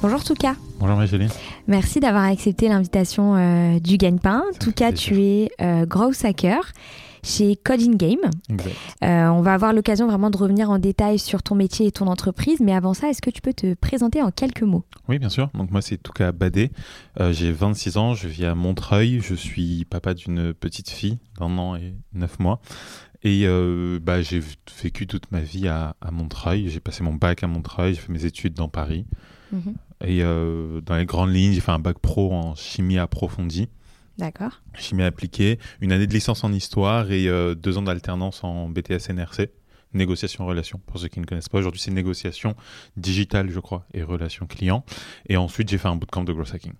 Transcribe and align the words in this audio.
Bonjour 0.00 0.22
Touka. 0.22 0.54
Bonjour 0.78 0.96
Marie-Jolie. 0.96 1.26
Merci 1.66 1.98
d'avoir 2.00 2.24
accepté 2.24 2.68
l'invitation 2.68 3.34
euh, 3.36 3.80
du 3.80 3.96
Gagne-Pain. 3.96 4.44
Touka, 4.60 4.92
tu 4.92 5.20
es 5.20 5.50
euh, 5.60 5.86
growth 5.86 6.24
hacker 6.24 6.72
chez 7.24 7.56
Coding 7.56 7.96
Game. 7.96 8.20
Euh, 9.02 9.26
on 9.28 9.42
va 9.42 9.54
avoir 9.54 9.72
l'occasion 9.72 10.06
vraiment 10.06 10.30
de 10.30 10.36
revenir 10.36 10.70
en 10.70 10.78
détail 10.78 11.18
sur 11.18 11.42
ton 11.42 11.56
métier 11.56 11.86
et 11.86 11.90
ton 11.92 12.06
entreprise, 12.06 12.60
mais 12.60 12.72
avant 12.72 12.94
ça, 12.94 13.08
est-ce 13.10 13.20
que 13.20 13.30
tu 13.30 13.40
peux 13.40 13.52
te 13.52 13.74
présenter 13.74 14.22
en 14.22 14.30
quelques 14.30 14.62
mots? 14.62 14.84
Oui, 15.08 15.18
bien 15.18 15.28
sûr. 15.28 15.50
Donc 15.54 15.72
moi, 15.72 15.82
c'est 15.82 15.96
Touka 15.96 16.30
Badé. 16.30 16.70
Euh, 17.18 17.32
j'ai 17.32 17.50
26 17.50 17.96
ans, 17.96 18.14
je 18.14 18.28
vis 18.28 18.44
à 18.44 18.54
Montreuil. 18.54 19.20
Je 19.20 19.34
suis 19.34 19.84
papa 19.84 20.14
d'une 20.14 20.54
petite 20.54 20.90
fille 20.90 21.18
d'un 21.40 21.58
an 21.58 21.74
et 21.74 21.94
neuf 22.14 22.38
mois. 22.38 22.60
Et 23.24 23.46
euh, 23.46 23.98
bah, 24.00 24.22
j'ai 24.22 24.40
vécu 24.80 25.08
toute 25.08 25.32
ma 25.32 25.40
vie 25.40 25.66
à, 25.66 25.96
à 26.00 26.12
Montreuil. 26.12 26.68
J'ai 26.68 26.78
passé 26.78 27.02
mon 27.02 27.14
bac 27.14 27.42
à 27.42 27.48
Montreuil, 27.48 27.94
j'ai 27.94 28.00
fait 28.00 28.12
mes 28.12 28.24
études 28.24 28.54
dans 28.54 28.68
Paris. 28.68 29.06
Mhm. 29.50 29.74
Et 30.04 30.22
euh, 30.22 30.80
dans 30.80 30.96
les 30.96 31.06
grandes 31.06 31.32
lignes, 31.34 31.52
j'ai 31.52 31.60
fait 31.60 31.72
un 31.72 31.78
bac 31.78 31.98
pro 31.98 32.32
en 32.32 32.54
chimie 32.54 32.98
approfondie, 32.98 33.68
D'accord. 34.18 34.62
chimie 34.74 35.02
appliquée, 35.02 35.58
une 35.80 35.92
année 35.92 36.06
de 36.06 36.12
licence 36.14 36.44
en 36.44 36.52
histoire 36.52 37.10
et 37.10 37.28
euh, 37.28 37.54
deux 37.54 37.78
ans 37.78 37.82
d'alternance 37.82 38.44
en 38.44 38.68
BTS 38.68 39.10
NRC, 39.10 39.50
négociation 39.94 40.46
relation. 40.46 40.80
Pour 40.86 41.00
ceux 41.00 41.08
qui 41.08 41.18
ne 41.20 41.24
connaissent 41.24 41.48
pas, 41.48 41.58
aujourd'hui 41.58 41.80
c'est 41.80 41.90
négociation 41.90 42.54
digitale, 42.96 43.50
je 43.50 43.60
crois, 43.60 43.86
et 43.92 44.02
relation 44.02 44.46
client. 44.46 44.84
Et 45.28 45.36
ensuite, 45.36 45.68
j'ai 45.68 45.78
fait 45.78 45.88
un 45.88 45.96
bootcamp 45.96 46.24
de 46.24 46.32
growth 46.32 46.54
hacking. 46.54 46.72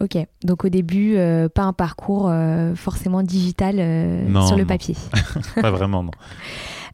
Ok. 0.00 0.16
Donc 0.44 0.64
au 0.64 0.68
début, 0.68 1.16
euh, 1.16 1.48
pas 1.48 1.62
un 1.62 1.72
parcours 1.72 2.28
euh, 2.28 2.74
forcément 2.74 3.22
digital 3.22 3.76
euh, 3.78 4.28
Non, 4.28 4.46
sur 4.46 4.56
le 4.56 4.62
non. 4.62 4.68
papier. 4.68 4.94
pas 5.60 5.70
vraiment, 5.70 6.02
non. 6.02 6.12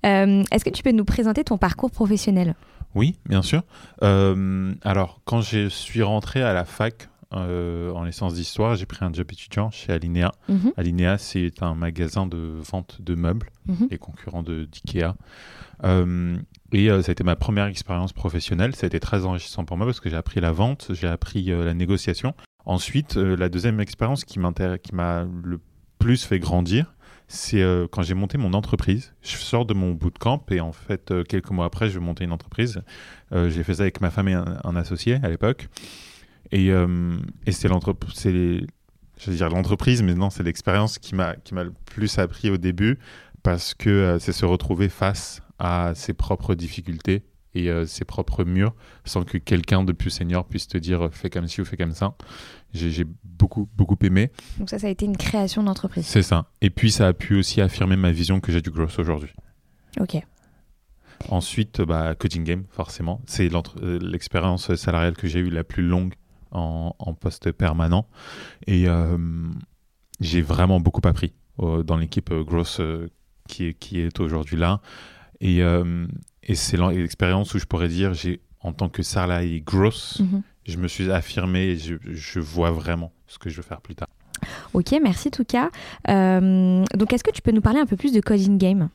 Est-ce 0.05 0.65
que 0.65 0.71
tu 0.71 0.83
peux 0.83 0.93
nous 0.93 1.05
présenter 1.05 1.45
ton 1.45 1.57
parcours 1.57 1.91
professionnel? 1.91 2.55
Oui, 2.95 3.17
bien 3.27 3.43
sûr. 3.43 3.63
Euh, 4.03 4.75
alors, 4.83 5.21
quand 5.25 5.41
je 5.41 5.69
suis 5.69 6.03
rentré 6.03 6.43
à 6.43 6.53
la 6.53 6.65
fac 6.65 7.09
euh, 7.33 7.91
en 7.91 8.05
licence 8.05 8.35
d'histoire, 8.35 8.77
j'ai 8.77 8.87
pris 8.87 9.05
un 9.05 9.13
job 9.13 9.27
étudiant 9.33 9.71
chez 9.71 9.93
Alinea. 9.93 10.33
Mhm, 10.49 10.73
Alinea, 10.77 11.19
c'est 11.19 11.63
un 11.63 11.75
magasin 11.75 12.27
de 12.27 12.61
vente 12.71 13.03
de 13.03 13.15
meubles, 13.15 13.51
mhm. 13.67 13.89
les 13.91 13.99
concurrents 13.99 14.43
de 14.43 14.65
d'IKEA. 14.65 15.17
Euh, 15.83 16.37
et 16.73 16.91
euh, 16.91 17.03
ça 17.03 17.11
a 17.11 17.13
été 17.13 17.25
ma 17.25 17.37
première 17.37 17.67
expérience 17.67 18.13
professionnelle. 18.13 18.75
Ça 18.75 18.87
a 18.87 18.89
été 18.89 19.01
très 19.01 19.25
enrichissant 19.25 19.65
pour 19.65 19.77
moi 19.77 19.87
parce 19.87 20.01
que 20.01 20.09
j'ai 20.09 20.17
appris 20.17 20.41
la 20.41 20.53
vente, 20.53 20.89
j'ai 20.91 21.09
appris 21.09 21.51
euh, 21.51 21.65
la 21.65 21.75
négociation. 21.75 22.35
Ensuite, 22.67 23.17
la 23.17 23.51
deuxième 23.51 23.79
expérience 23.81 24.25
qui 24.25 24.39
m'a 24.39 25.27
le 25.43 25.61
plus 25.99 26.25
fait 26.25 26.39
grandir, 26.39 26.94
c'est 27.29 27.63
euh, 27.63 27.87
quand 27.91 28.03
j'ai 28.03 28.15
monté 28.15 28.39
mon 28.39 28.53
entreprise. 28.53 29.13
Je 29.23 29.37
sors 29.37 29.65
de 29.65 29.75
mon 29.75 29.93
bootcamp 29.93 30.45
et 30.51 30.61
en 30.61 30.73
fait, 30.73 31.11
euh, 31.11 31.25
quelques 31.25 31.51
mois 31.51 31.67
après, 31.67 31.91
je 31.91 31.99
monter 31.99 32.25
une 32.25 32.33
entreprise. 32.33 32.83
Euh, 33.33 33.51
j'ai 33.51 33.65
fait 33.65 33.75
ça 33.75 33.83
avec 33.83 34.01
ma 34.01 34.11
femme 34.11 34.29
et 34.29 34.35
un, 34.35 34.77
associé 34.77 35.19
à 35.23 35.29
l'époque. 35.29 35.69
Et, 36.53 36.71
c'est 37.51 37.69
l'entreprise, 37.69 38.67
l'entreprise, 39.41 40.03
mais 40.03 40.15
non, 40.15 40.31
c'est 40.31 40.43
l'expérience 40.43 40.99
qui 40.99 41.15
m'a 41.15 41.35
le 41.51 41.73
plus 41.87 42.19
appris 42.19 42.51
au 42.51 42.59
début 42.59 42.99
parce 43.43 43.75
que 43.75 44.19
c'est 44.21 44.33
se 44.33 44.45
retrouver 44.45 44.89
face 44.89 45.43
à 45.59 45.93
ses 45.95 46.13
propres 46.13 46.55
difficultés 46.55 47.23
et 47.55 47.71
euh, 47.71 47.87
ses 47.87 48.05
propres 48.05 48.45
murs 48.45 48.75
sans 49.05 49.25
que 49.25 49.39
quelqu'un 49.39 49.85
de 49.85 49.93
plus 49.93 50.11
senior 50.11 50.47
puisse 50.47 50.69
te 50.69 50.79
dire 50.79 51.07
euh, 51.07 51.11
fais 51.11 51.31
comme 51.31 51.47
ci 51.47 51.61
ou 51.61 51.65
fais 51.65 51.77
comme 51.77 51.93
ça. 51.93 52.15
J'ai 52.73 53.05
beaucoup 53.23 53.69
beaucoup 53.77 53.99
aimé. 54.03 54.31
Donc 54.59 54.71
ça, 54.71 54.79
ça 54.79 54.89
a 54.89 54.91
été 54.91 55.05
une 55.05 55.17
création 55.17 55.63
d'entreprise. 55.63 56.07
C'est 56.07 56.23
ça. 56.23 56.51
Et 56.61 56.71
puis 56.71 56.91
ça 56.91 57.07
a 57.09 57.13
pu 57.13 57.37
aussi 57.37 57.61
affirmer 57.61 57.97
ma 57.97 58.11
vision 58.11 58.41
que 58.41 58.51
j'ai 58.51 58.61
du 58.61 58.71
growth 58.71 58.99
aujourd'hui. 58.99 59.33
Ok. 60.01 60.17
Ensuite, 61.29 61.81
bah, 61.81 62.15
Coding 62.17 62.45
Game, 62.45 62.65
forcément. 62.71 63.23
C'est 63.27 63.49
euh, 63.55 63.99
l'expérience 64.01 64.75
salariale 64.75 65.15
que 65.15 65.29
j'ai 65.29 65.39
eue 65.39 65.51
la 65.51 65.65
plus 65.65 65.83
longue 65.83 66.15
en, 66.51 66.95
en 66.99 67.15
poste 67.15 67.53
permanent. 67.53 68.07
Et 68.67 68.89
euh, 68.89 69.17
j'ai 70.21 70.43
vraiment 70.43 70.81
beaucoup 70.81 71.07
appris 71.07 71.35
euh, 71.61 71.83
dans 71.83 71.97
l'équipe 71.97 72.31
euh, 72.31 73.09
qui, 73.49 73.67
est, 73.67 73.75
qui 73.75 74.01
est 74.01 74.21
aujourd'hui 74.21 74.57
là. 74.57 74.81
Et, 75.45 75.63
euh, 75.63 76.07
et 76.43 76.55
c'est 76.55 76.77
l'expérience 76.79 77.53
où 77.55 77.59
je 77.59 77.67
pourrais 77.67 77.89
dire, 77.89 78.15
j'ai 78.15 78.41
en 78.61 78.73
tant 78.73 78.89
que 78.89 79.03
salarié 79.03 79.61
Growth, 79.61 80.17
Mhm. 80.21 80.43
je 80.67 80.77
me 80.79 80.89
suis 80.89 81.11
affirmé 81.13 81.61
et 81.67 81.77
je, 81.77 81.95
je 82.03 82.41
vois 82.41 82.71
vraiment 82.71 83.13
ce 83.27 83.39
que 83.39 83.51
je 83.51 83.57
veux 83.57 83.63
faire 83.63 83.81
plus 83.83 83.95
tard. 83.95 84.09
Ok, 84.73 84.95
merci 85.03 85.31
Touka. 85.31 85.71
Euh, 86.09 86.83
donc 86.97 87.13
est-ce 87.13 87.23
que 87.23 87.31
tu 87.31 87.43
peux 87.43 87.53
nous 87.53 87.61
parler 87.61 87.79
un 87.79 87.87
peu 87.87 87.97
plus 87.97 88.13
de 88.13 88.21
Coding 88.21 88.57
Game? 88.59 88.89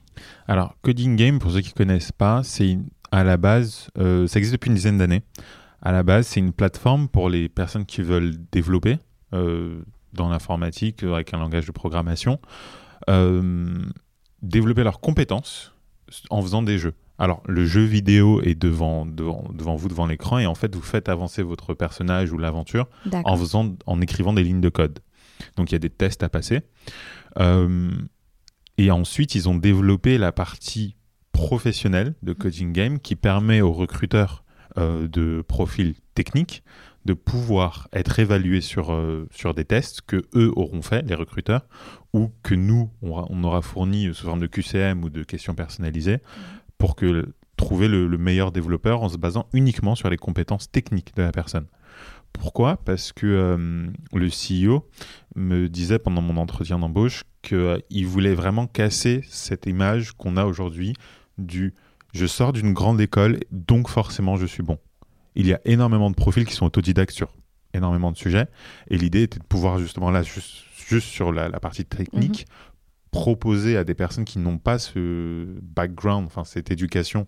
Alors, 0.48 0.76
Coding 0.82 1.16
Game, 1.16 1.38
pour 1.40 1.52
ceux 1.52 1.62
qui 1.62 1.70
ne 1.70 1.76
connaissent 1.78 2.12
pas, 2.12 2.42
c'est 2.44 2.78
à 3.12 3.24
la 3.24 3.38
base, 3.38 3.90
euh, 4.00 4.26
ça 4.28 4.40
existe 4.40 4.54
depuis 4.54 4.70
une 4.70 4.76
dizaine 4.76 4.98
d'années. 4.98 5.22
À 5.82 5.92
la 5.92 6.02
base, 6.04 6.28
c'est 6.28 6.40
une 6.40 6.52
plateforme 6.52 7.08
pour 7.08 7.30
les 7.30 7.48
personnes 7.48 7.86
qui 7.86 8.02
veulent 8.02 8.36
développer 8.52 8.98
euh, 9.34 9.82
dans 10.14 10.30
l'informatique 10.30 11.04
avec 11.04 11.34
un 11.34 11.38
langage 11.40 11.66
de 11.68 11.72
programmation, 11.72 12.40
développer 14.42 14.84
leurs 14.84 15.00
compétences 15.00 15.74
en 16.30 16.42
faisant 16.42 16.62
des 16.62 16.78
jeux. 16.78 16.94
Alors, 17.18 17.44
le 17.47 17.66
jeu 17.66 17.84
vidéo 17.84 18.42
est 18.42 18.56
devant, 18.56 19.06
devant, 19.06 19.46
devant 19.53 19.75
vous, 19.75 19.90
devant 19.90 20.08
l'écran, 20.08 20.40
et 20.40 20.46
en 20.46 20.56
fait, 20.56 20.74
vous 20.74 20.81
faites 20.81 21.09
avancer 21.09 21.44
votre 21.44 21.74
personnage 21.74 22.31
ou 22.31 22.38
l'aventure 22.38 22.88
en, 23.12 23.36
faisant, 23.36 23.75
en 23.86 24.00
écrivant 24.00 24.31
des 24.31 24.44
lignes 24.44 24.62
de 24.62 24.70
code. 24.70 25.00
Donc 25.56 25.72
il 25.72 25.74
y 25.74 25.75
a 25.75 25.80
des 25.80 25.90
tests 25.90 26.24
à 26.24 26.30
passer. 26.30 26.62
Euh, 27.40 27.92
et 28.78 28.92
ensuite, 28.92 29.36
ils 29.36 29.50
ont 29.50 29.56
développé 29.56 30.18
la 30.18 30.31
partie 30.31 30.96
professionnelle 31.34 32.16
de 32.24 32.34
Coding 32.34 32.72
Game 32.72 33.00
qui 33.00 33.16
permet 33.16 33.62
aux 33.62 33.74
recruteurs 33.74 34.44
euh, 34.78 35.08
de 35.08 35.44
profils 35.47 35.96
techniques 36.16 36.64
de 37.06 37.14
pouvoir 37.14 37.88
être 37.94 38.20
évalués 38.20 38.62
sur, 38.62 38.92
euh, 38.92 39.28
sur 39.32 39.54
des 39.54 39.66
tests 39.66 40.02
que 40.02 40.28
eux 40.36 40.52
auront 40.56 40.82
fait, 40.82 41.02
les 41.04 41.16
recruteurs, 41.16 41.66
ou 42.14 42.32
que 42.44 42.56
nous, 42.56 42.92
on 43.02 43.44
aura, 43.44 43.62
fourni 43.62 44.14
sous 44.14 44.26
forme 44.26 44.40
de 44.40 44.48
QCM 44.48 45.04
ou 45.04 45.09
de 45.09 45.24
questions 45.24 45.56
personnalisées 45.56 46.20
pour 46.78 46.96
que 46.96 47.34
trouver 47.56 47.88
le, 47.88 48.08
le 48.08 48.18
meilleur 48.18 48.52
développeur 48.52 49.04
en 49.04 49.09
se 49.09 49.18
basant 49.18 49.48
uniquement 49.54 49.96
sur 49.96 50.09
les 50.09 50.18
compétences 50.18 50.72
techniques 50.72 51.16
de 51.16 51.24
la 51.24 51.32
personne. 51.32 51.68
Pourquoi? 52.34 52.78
Parce 52.78 53.12
que 53.12 53.28
euh, 53.28 53.88
le 54.14 54.30
CEO 54.30 54.88
me 55.36 55.68
disait 55.68 56.00
pendant 56.00 56.22
mon 56.22 56.38
entretien 56.38 56.80
d'embauche 56.80 57.24
qu'il 57.42 58.08
voulait 58.08 58.34
vraiment 58.34 58.68
casser 58.68 59.22
cette 59.28 59.66
image 59.66 60.14
qu'on 60.14 60.38
a 60.38 60.46
aujourd'hui 60.46 60.94
du 61.38 61.74
je 62.14 62.26
sors 62.26 62.54
d'une 62.54 62.74
grande 62.74 63.00
école, 63.00 63.40
donc 63.52 63.88
forcément 63.88 64.36
je 64.36 64.46
suis 64.46 64.64
bon. 64.64 64.80
Il 65.35 65.47
y 65.47 65.53
a 65.53 65.59
énormément 65.66 66.09
de 66.09 66.16
profils 66.16 66.45
qui 66.45 66.53
sont 66.53 66.66
autodidactes 66.66 67.12
sur 67.13 67.34
énormément 67.73 68.12
de 68.12 68.17
sujets, 68.17 68.47
et 68.90 68.97
l'idée 68.97 69.23
était 69.23 69.40
de 69.40 69.44
pouvoir 69.45 69.78
justement 69.79 70.09
là, 70.12 70.23
juste, 70.23 70.63
juste 70.88 71.07
sur 71.07 71.31
la, 71.31 71.50
la 71.50 71.59
partie 71.59 71.85
technique, 71.85 72.47
proposer 73.12 73.75
à 73.78 73.84
des 73.84 73.95
personnes 73.95 74.26
qui 74.26 74.37
n'ont 74.40 74.58
pas 74.59 74.78
ce 74.78 75.46
background, 75.61 76.26
enfin 76.28 76.43
cette 76.43 76.70
éducation 76.72 77.28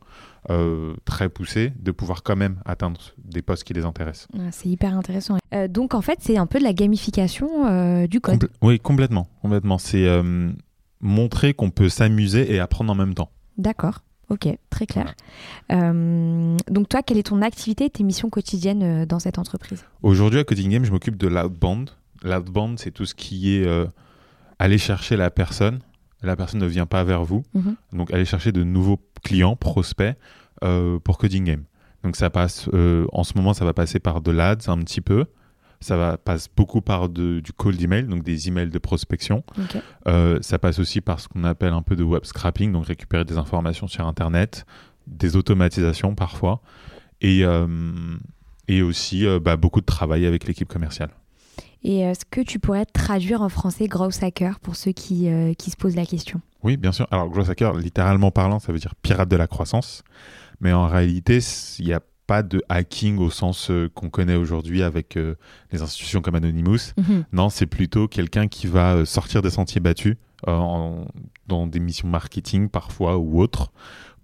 euh, 0.50 0.94
très 1.06 1.28
poussée, 1.30 1.74
de 1.80 1.92
pouvoir 1.92 2.22
quand 2.24 2.36
même 2.36 2.62
atteindre 2.66 3.02
des 3.24 3.42
postes 3.42 3.64
qui 3.64 3.74
les 3.74 3.84
intéressent. 3.86 4.28
Ah, 4.38 4.52
c'est 4.52 4.70
hyper 4.70 4.96
intéressant. 4.96 5.38
Euh, 5.54 5.68
donc 5.68 5.94
en 5.96 6.02
fait, 6.02 6.20
c'est 6.22 6.38
un 6.38 6.46
peu 6.46 6.60
de 6.60 6.64
la 6.64 6.74
gamification 6.74 7.68
euh, 7.68 8.08
du 8.08 8.22
code. 8.22 8.44
Compl- 8.44 8.50
oui, 8.62 8.80
complètement. 8.80 9.28
complètement. 9.42 9.78
C'est 9.80 10.08
montrer 11.00 11.54
qu'on 11.56 11.72
peut 11.72 11.90
s'amuser 11.90 12.54
et 12.54 12.60
apprendre 12.60 12.92
en 12.92 12.96
même 12.96 13.16
temps. 13.16 13.32
D'accord. 13.58 14.04
Ok, 14.32 14.48
très 14.70 14.86
clair. 14.86 15.14
Euh, 15.74 16.56
donc 16.70 16.88
toi, 16.88 17.04
quelle 17.04 17.18
est 17.18 17.28
ton 17.28 17.42
activité 17.42 17.86
et 17.86 17.90
tes 17.90 18.04
missions 18.04 18.30
quotidiennes 18.30 18.82
euh, 18.82 19.06
dans 19.06 19.20
cette 19.20 19.38
entreprise? 19.38 19.84
Aujourd'hui, 20.04 20.40
à 20.40 20.46
Coding 20.46 20.70
Game, 20.70 20.86
je 20.86 20.92
m'occupe 20.92 21.18
de 21.18 21.28
l'outbound. 21.28 21.90
L'outbound, 22.24 22.80
c'est 22.80 22.92
tout 22.92 23.04
ce 23.04 23.14
qui 23.14 23.58
est 23.58 23.68
euh, 23.68 23.88
aller 24.58 24.78
chercher 24.78 25.18
la 25.18 25.32
personne. 25.32 25.80
La 26.22 26.38
personne 26.38 26.62
ne 26.62 26.66
vient 26.66 26.86
pas 26.86 27.04
vers 27.04 27.26
vous. 27.26 27.44
Mhm. 27.54 27.76
Donc, 27.92 28.14
aller 28.14 28.24
chercher 28.24 28.54
de 28.54 28.64
nouveaux 28.64 29.02
clients, 29.22 29.58
prospects 29.58 30.16
euh, 30.64 30.98
pour 31.00 31.18
Coding 31.18 31.44
Game. 31.44 31.64
Donc, 32.06 32.16
ça 32.16 32.30
passe, 32.30 32.70
en 33.12 33.24
ce 33.26 33.34
moment, 33.36 33.54
ça 33.54 33.66
va 33.66 33.74
passer 33.74 34.00
par 34.00 34.22
de 34.22 34.32
l'ADS 34.32 34.70
un 34.70 34.78
petit 34.78 35.02
peu. 35.02 35.26
Ça 35.82 35.98
va, 35.98 36.18
passe 36.18 36.48
beaucoup 36.56 36.80
par 36.82 37.10
de- 37.10 37.40
du 37.40 37.52
cold 37.54 37.82
email, 37.82 38.04
donc 38.04 38.24
des 38.24 38.48
emails 38.48 38.70
de 38.70 38.78
prospection. 38.80 39.44
Euh, 40.08 40.38
ça 40.42 40.60
passe 40.60 40.78
aussi 40.80 41.02
par 41.02 41.20
ce 41.20 41.28
qu'on 41.28 41.44
appelle 41.44 41.74
un 41.74 41.82
peu 41.82 41.96
de 41.96 42.04
web 42.04 42.24
scrapping, 42.24 42.72
donc 42.72 42.86
récupérer 42.86 43.26
des 43.26 43.38
informations 43.38 43.88
sur 43.88 44.06
Internet, 44.08 44.66
des 45.08 45.36
automatisations 45.36 46.14
parfois, 46.14 46.62
et, 47.20 47.44
euh, 47.44 47.68
et 48.68 48.82
aussi 48.84 49.26
euh, 49.26 49.40
bah, 49.40 49.58
beaucoup 49.58 49.82
de 49.82 49.86
travail 49.86 50.26
avec 50.28 50.46
l'équipe 50.48 50.68
commerciale. 50.68 51.10
Et 51.84 52.02
est-ce 52.02 52.26
que 52.26 52.42
tu 52.42 52.60
pourrais 52.60 52.86
traduire 52.86 53.42
en 53.42 53.50
français 53.50 53.88
Growth 53.88 54.22
Hacker 54.22 54.60
pour 54.60 54.76
ceux 54.76 54.92
qui, 54.92 55.30
euh, 55.30 55.56
qui 55.56 55.72
se 55.72 55.76
posent 55.78 55.96
la 55.96 56.06
question? 56.06 56.40
Oui, 56.62 56.78
bien 56.78 56.92
sûr. 56.92 57.08
Alors, 57.10 57.28
Growth 57.30 57.50
Hacker, 57.50 57.74
littéralement 57.74 58.30
parlant, 58.30 58.60
ça 58.60 58.72
veut 58.72 58.78
dire 58.78 58.94
pirate 59.02 59.30
de 59.30 59.36
la 59.36 59.48
croissance. 59.48 60.04
Mais 60.60 60.74
en 60.74 60.86
réalité, 60.86 61.40
il 61.80 61.86
n'y 61.86 61.94
a 61.94 62.02
pas 62.32 62.44
de 62.44 62.64
hacking 62.70 63.18
au 63.18 63.30
sens 63.30 63.70
euh, 63.72 63.90
qu'on 63.94 64.10
connaît 64.10 64.36
aujourd'hui 64.38 64.84
avec 64.84 65.18
euh, 65.18 65.36
les 65.74 65.82
institutions 65.82 66.22
comme 66.22 66.36
Anonymous. 66.36 66.94
Mhm. 66.98 67.26
Non, 67.34 67.50
c'est 67.50 67.66
plutôt 67.66 68.08
quelqu'un 68.08 68.48
qui 68.48 68.68
va 68.68 68.94
euh, 68.96 69.06
sortir 69.06 69.42
des 69.42 69.50
sentiers 69.50 69.82
battus 69.82 70.16
en- 70.48 71.06
dans 71.48 71.68
des 71.68 71.82
missions 71.82 72.08
marketing 72.08 72.70
parfois 72.70 73.18
ou 73.18 73.42
autres 73.42 73.74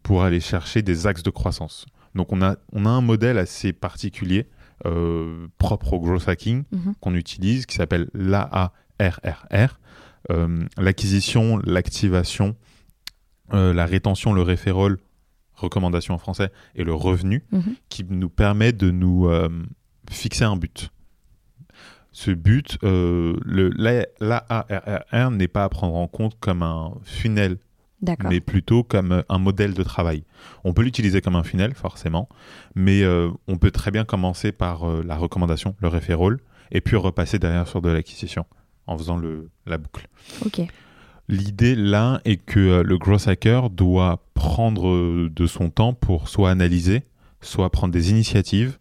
pour 0.04 0.24
aller 0.24 0.40
chercher 0.40 0.82
des 0.82 1.06
axes 1.06 1.22
de 1.24 1.30
croissance. 1.32 1.86
Donc 2.16 2.32
on 2.32 2.42
a, 2.42 2.56
on 2.72 2.86
a 2.86 2.90
un 2.90 3.02
modèle 3.02 3.38
assez 3.38 3.74
particulier 3.74 4.48
euh, 4.86 5.48
propre 5.58 5.92
au 5.94 6.00
growth 6.00 6.30
hacking 6.30 6.64
Mhm. 6.72 6.94
qu'on 7.02 7.14
utilise 7.14 7.66
qui 7.66 7.76
s'appelle 7.76 8.08
l'AARRR. 8.14 9.80
Euh, 10.32 10.66
L'acquisition, 10.78 11.58
l'activation, 11.66 12.56
euh, 13.54 13.74
la 13.74 13.86
rétention, 13.86 14.34
le 14.34 14.44
referral, 14.44 14.98
recommandation 15.58 16.14
en 16.14 16.18
français, 16.18 16.52
et 16.76 16.84
le 16.86 16.94
revenu 16.94 17.44
Mhm. 17.52 17.76
qui 17.90 18.06
nous 18.06 18.30
permet 18.30 18.72
de 18.72 18.90
nous 18.92 19.28
euh, 19.28 19.50
fixer 20.10 20.46
un 20.46 20.56
but. 20.56 20.90
Ce 22.12 22.32
but, 22.32 22.78
euh, 22.84 23.36
le- 23.44 23.70
la- 23.70 24.06
l'AARR 24.20 25.32
n'est 25.32 25.48
pas 25.48 25.64
à 25.66 25.70
prendre 25.70 25.96
en 25.96 26.08
compte 26.08 26.38
comme 26.40 26.64
un 26.64 26.94
funnel, 27.04 27.58
mais 28.30 28.40
plutôt 28.40 28.84
comme 28.84 29.12
euh, 29.12 29.22
un 29.30 29.38
modèle 29.40 29.74
de 29.74 29.84
travail. 29.84 30.24
On 30.64 30.74
peut 30.74 30.82
l'utiliser 30.84 31.22
comme 31.22 31.36
un 31.36 31.44
funnel, 31.44 31.74
forcément, 31.76 32.28
mais 32.76 33.04
euh, 33.04 33.30
on 33.48 33.58
peut 33.58 33.72
très 33.72 33.92
bien 33.92 34.04
commencer 34.06 34.52
par 34.52 34.88
la 35.04 35.16
recommandation, 35.18 35.76
le 35.80 35.88
referral, 35.90 36.38
et 36.72 36.82
puis 36.82 36.96
repasser 36.96 37.40
derrière 37.40 37.68
sur 37.68 37.82
de 37.82 37.90
l'acquisition 37.90 38.46
en 38.88 38.98
faisant 38.98 39.18
le, 39.18 39.50
la 39.66 39.78
boucle. 39.78 40.08
Ok. 40.46 40.62
L'idée 41.30 41.76
là 41.76 42.22
est 42.26 42.38
que 42.38 42.60
euh, 42.60 42.84
le 42.84 42.98
growth 42.98 43.28
hacker 43.28 43.70
doit 43.70 44.24
prendre 44.34 44.88
euh, 44.88 45.30
de 45.34 45.46
son 45.46 45.70
temps 45.70 45.94
pour 45.94 46.30
soit 46.30 46.50
analyser, 46.50 47.04
soit 47.42 47.70
prendre 47.70 47.94
des 47.94 48.12
initiatives 48.12 48.78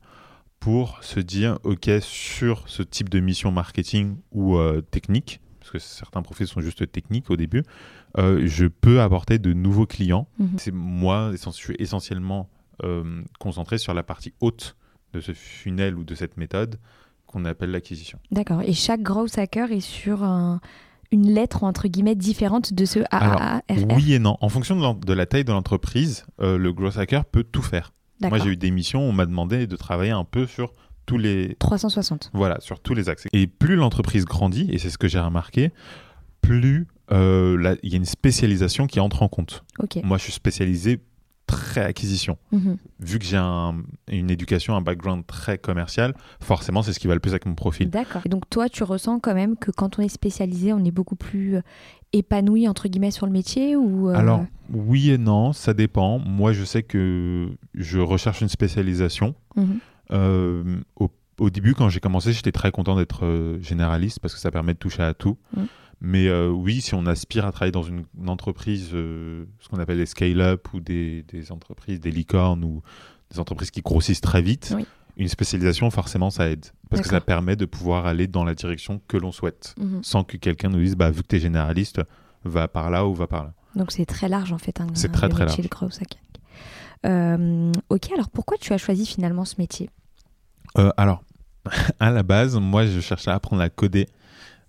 pour 0.61 1.03
se 1.03 1.19
dire 1.21 1.59
ok 1.65 1.91
sur 2.01 2.69
ce 2.69 2.83
type 2.83 3.09
de 3.09 3.21
mission 3.21 3.51
marketing 3.51 4.17
ou 4.33 4.57
euh, 4.57 4.81
technique, 4.81 5.41
parce 5.61 5.73
que 5.73 5.79
certains 5.79 6.23
profils 6.23 6.47
sont 6.47 6.61
juste 6.61 6.91
techniques 6.91 7.31
au 7.31 7.37
début, 7.37 7.63
euh, 8.19 8.43
je 8.47 8.67
peux 8.67 9.01
apporter 9.01 9.39
de 9.39 9.53
nouveaux 9.53 9.87
clients. 9.87 10.29
Mhm. 10.39 10.51
C'est 10.59 10.73
moi, 10.73 11.33
je 11.33 11.51
suis 11.51 11.75
essentiellement 11.81 12.49
euh, 12.85 13.23
concentré 13.41 13.79
sur 13.79 13.93
la 13.95 14.03
partie 14.05 14.33
haute 14.41 14.77
de 15.13 15.21
ce 15.21 15.33
funnel 15.33 15.97
ou 15.97 16.05
de 16.05 16.15
cette 16.15 16.37
méthode 16.37 16.79
qu'on 17.27 17.45
appelle 17.45 17.71
l'acquisition. 17.73 18.19
D'accord. 18.31 18.63
Et 18.63 18.73
chaque 18.73 19.03
Growth 19.03 19.37
Hacker 19.39 19.73
est 19.73 19.81
sur 19.81 20.23
un- 20.23 20.61
une 21.13 21.33
lettre 21.33 21.65
entre 21.65 21.89
guillemets 21.89 22.15
différente 22.15 22.73
de 22.73 22.85
ce 22.85 23.01
AAARR. 23.11 23.61
Oui 23.95 24.15
et 24.15 24.19
non. 24.19 24.37
En 24.41 24.49
fonction 24.49 24.95
de, 24.95 25.13
la 25.13 25.27
taille 25.27 25.45
de 25.45 25.53
l'entreprise, 25.53 26.25
euh, 26.41 26.59
le 26.59 26.73
growth 26.73 26.99
hacker 26.99 27.25
peut 27.25 27.45
tout 27.45 27.63
faire. 27.63 27.93
Moi, 28.21 28.39
j'ai 28.39 28.51
eu 28.51 28.57
des 28.57 28.71
missions, 28.71 29.03
on 29.03 29.13
m'a 29.13 29.27
demandé 29.27 29.67
de 29.67 29.77
travailler 29.77 30.13
un 30.13 30.25
peu 30.25 30.47
sur 30.47 30.73
tous 31.05 31.19
les, 31.19 31.55
360. 31.59 32.31
voilà, 32.33 32.59
sur 32.61 32.81
tous 32.81 32.95
les 32.95 33.09
axes. 33.09 33.27
Et 33.33 33.47
plus 33.47 33.77
l'entreprise 33.77 34.25
grandit, 34.25 34.69
et 34.71 34.79
c'est 34.79 34.91
ce 34.91 34.99
que 34.99 35.07
j'ai 35.07 35.21
remarqué, 35.21 35.71
plus 36.41 36.89
euh, 37.13 37.77
il 37.83 37.91
y 37.91 37.95
a 37.95 37.97
une 37.97 38.05
spécialisation 38.05 38.87
qui 38.87 39.01
entre 39.01 39.23
en 39.23 39.29
compte. 39.29 39.65
Moi, 40.03 40.19
je 40.19 40.25
suis 40.25 40.33
spécialisé 40.33 41.01
très 41.47 41.83
acquisition. 41.83 42.37
Mhm. 42.53 42.77
Vu 43.01 43.19
que 43.19 43.25
j'ai 43.25 43.37
un- 43.37 43.77
une 44.09 44.31
éducation, 44.31 44.75
un 44.77 44.81
background 44.81 45.25
très 45.27 45.59
commercial, 45.59 46.15
forcément, 46.41 46.83
c'est 46.83 46.93
ce 46.93 46.99
qui 46.99 47.07
va 47.07 47.15
le 47.15 47.21
plus 47.21 47.31
avec 47.31 47.47
mon 47.47 47.55
profil. 47.55 47.89
D'accord. 47.91 48.23
Et 48.25 48.29
donc 48.29 48.49
toi, 48.51 48.69
tu 48.69 48.83
ressens 48.83 49.21
quand 49.21 49.35
même 49.35 49.57
que 49.57 49.71
quand 49.71 49.99
on 49.99 50.03
est 50.03 50.09
spécialisé, 50.09 50.73
on 50.73 50.85
est 50.85 50.91
beaucoup 50.91 51.17
plus 51.17 51.57
euh, 51.57 51.61
épanoui 52.13 52.67
entre 52.69 52.89
guillemets 52.89 53.11
sur 53.11 53.27
le 53.27 53.33
métier 53.33 53.77
ou 53.77 54.09
euh, 54.11 54.15
Alors, 54.15 54.45
oui 54.73 55.11
et 55.11 55.19
non, 55.19 55.53
ça 55.53 55.73
dépend. 55.75 56.19
Moi, 56.19 56.53
je 56.53 56.65
sais 56.65 56.83
que 56.83 57.51
je 57.75 57.99
recherche 58.01 58.41
une 58.41 58.49
spécialisation. 58.49 59.35
mhm. 59.57 59.79
Euh, 60.13 60.63
au, 61.01 61.11
au 61.41 61.51
début, 61.51 61.75
quand 61.75 61.89
j'ai 61.89 61.99
commencé, 62.01 62.33
j'étais 62.33 62.53
très 62.53 62.71
content 62.71 62.97
d'être 62.97 63.59
généraliste 63.61 64.21
parce 64.21 64.33
que 64.35 64.41
ça 64.41 64.51
permet 64.53 64.73
de 64.75 64.79
toucher 64.79 65.03
à 65.03 65.15
tout. 65.15 65.37
Mm. 65.57 65.63
Mais 66.01 66.29
euh, 66.29 66.49
oui, 66.51 66.81
si 66.83 66.95
on 66.95 67.07
aspire 67.07 67.47
à 67.47 67.53
travailler 67.53 67.73
dans 67.73 67.83
une, 67.83 68.05
une 68.21 68.29
entreprise, 68.29 68.91
euh, 68.93 69.47
ce 69.61 69.69
qu'on 69.69 69.79
appelle 69.79 69.97
des 69.97 70.07
scale-up 70.07 70.69
ou 70.75 70.81
des, 70.81 71.23
des 71.23 71.53
entreprises, 71.53 72.01
des 72.01 72.11
licornes 72.11 72.65
ou 72.65 72.83
des 73.31 73.41
entreprises 73.41 73.71
qui 73.71 73.81
grossissent 73.81 74.21
très 74.21 74.43
vite, 74.43 74.73
Oui. 74.77 74.85
une 75.17 75.29
spécialisation, 75.29 75.91
forcément, 75.91 76.29
ça 76.31 76.49
aide. 76.51 76.67
Parce 76.91 77.01
que 77.03 77.09
ça 77.09 77.21
permet 77.23 77.57
de 77.57 77.65
pouvoir 77.65 78.07
aller 78.07 78.27
dans 78.27 78.45
la 78.45 78.55
direction 78.55 79.01
que 79.09 79.17
l'on 79.17 79.33
souhaite, 79.33 79.75
Mhm. 79.79 80.05
sans 80.05 80.23
que 80.23 80.37
quelqu'un 80.37 80.69
nous 80.69 80.81
dise, 80.81 80.97
bah, 80.97 81.11
vu 81.11 81.23
que 81.23 81.29
tu 81.29 81.37
es 81.37 81.41
généraliste, 81.41 82.01
va 82.45 82.69
par 82.69 82.91
là 82.91 83.07
ou 83.07 83.15
va 83.15 83.27
par 83.27 83.45
là. 83.45 83.55
Donc 83.75 83.91
c'est 83.91 84.07
très 84.07 84.29
large 84.29 84.53
en 84.53 84.59
fait. 84.59 84.81
hein, 84.81 84.87
C'est 84.95 85.11
très, 85.11 85.29
très 85.29 85.45
large. 85.47 85.57
Euh, 87.05 87.73
ok, 87.89 88.11
alors 88.13 88.29
pourquoi 88.31 88.57
tu 88.59 88.73
as 88.73 88.79
choisi 88.79 89.07
finalement 89.07 89.45
ce 89.45 89.55
métier? 89.59 89.91
Alors, 90.97 91.23
à 92.01 92.11
la 92.11 92.23
base, 92.23 92.57
moi, 92.59 92.87
je 92.87 93.01
cherchais 93.01 93.31
à 93.31 93.35
apprendre 93.35 93.63
à 93.63 93.69
coder 93.71 94.07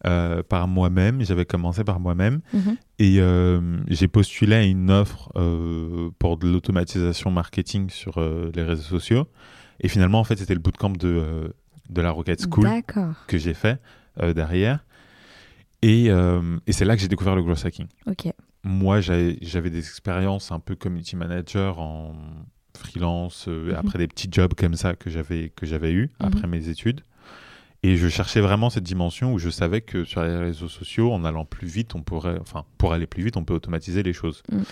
euh, 0.05 0.44
par 0.44 0.67
moi-même. 0.67 1.21
J'avais 1.23 1.45
commencé 1.45 1.83
par 1.83 1.99
moi-même 1.99 2.41
Mhm. 2.53 2.77
et 2.99 3.15
euh, 3.19 3.77
j'ai 3.88 4.07
postulé 4.07 4.55
à 4.55 4.63
une 4.63 4.91
offre 4.91 5.31
euh, 5.35 6.09
pour 6.19 6.38
de 6.38 6.47
l'automatisation 6.47 7.31
marketing 7.31 7.89
sur 7.89 8.19
les 8.53 8.63
réseaux 8.63 8.83
sociaux. 8.83 9.27
Et 9.79 9.88
finalement, 9.88 10.19
en 10.19 10.23
fait, 10.23 10.38
c'était 10.38 10.53
le 10.53 10.59
bootcamp 10.59 10.91
de, 10.91 11.53
de 11.89 12.01
la 12.01 12.11
Rocket 12.11 12.41
School 12.41 12.67
que 13.27 13.38
j'ai 13.38 13.53
fait 13.53 13.79
derrière. 14.35 14.83
Et, 15.83 16.05
et 16.07 16.71
c'est 16.71 16.85
là 16.85 16.95
que 16.95 17.01
j'ai 17.01 17.07
découvert 17.07 17.35
le 17.35 17.44
growth 17.44 17.65
hacking. 17.65 17.88
Moi, 18.63 19.01
j'avais 19.01 19.69
des 19.69 19.77
expériences 19.79 20.51
un 20.51 20.59
peu 20.59 20.75
community 20.75 21.15
manager 21.15 21.79
en 21.79 22.15
freelance, 22.75 23.47
Mhm. 23.47 23.73
après 23.75 23.97
des 23.99 24.07
petits 24.07 24.27
jobs 24.31 24.53
comme 24.53 24.75
ça 24.75 24.94
que 24.95 25.09
j'avais 25.09 25.49
que 25.55 25.65
j'avais 25.65 25.91
eu 25.91 26.09
Mhm. 26.19 26.27
après 26.27 26.47
mes 26.47 26.69
études. 26.69 27.01
Et 27.83 27.95
je 27.95 28.07
cherchais 28.07 28.41
vraiment 28.41 28.69
cette 28.69 28.83
dimension 28.83 29.33
où 29.33 29.38
je 29.39 29.50
savais 29.50 29.81
que 29.81 30.03
sur 30.03 30.24
les 30.24 30.35
réseaux 30.35 30.68
sociaux, 30.68 31.13
en 31.13 31.24
allant 31.24 31.45
plus 31.45 31.68
vite, 31.68 31.94
on 31.95 32.01
pourrait, 32.01 32.38
enfin, 32.41 32.65
pour 32.77 32.91
aller 32.94 33.06
plus 33.07 33.24
vite, 33.24 33.38
on 33.38 33.44
peut 33.44 33.53
automatiser 33.53 34.01
les 34.03 34.13
choses. 34.13 34.41
Mhm. 34.51 34.63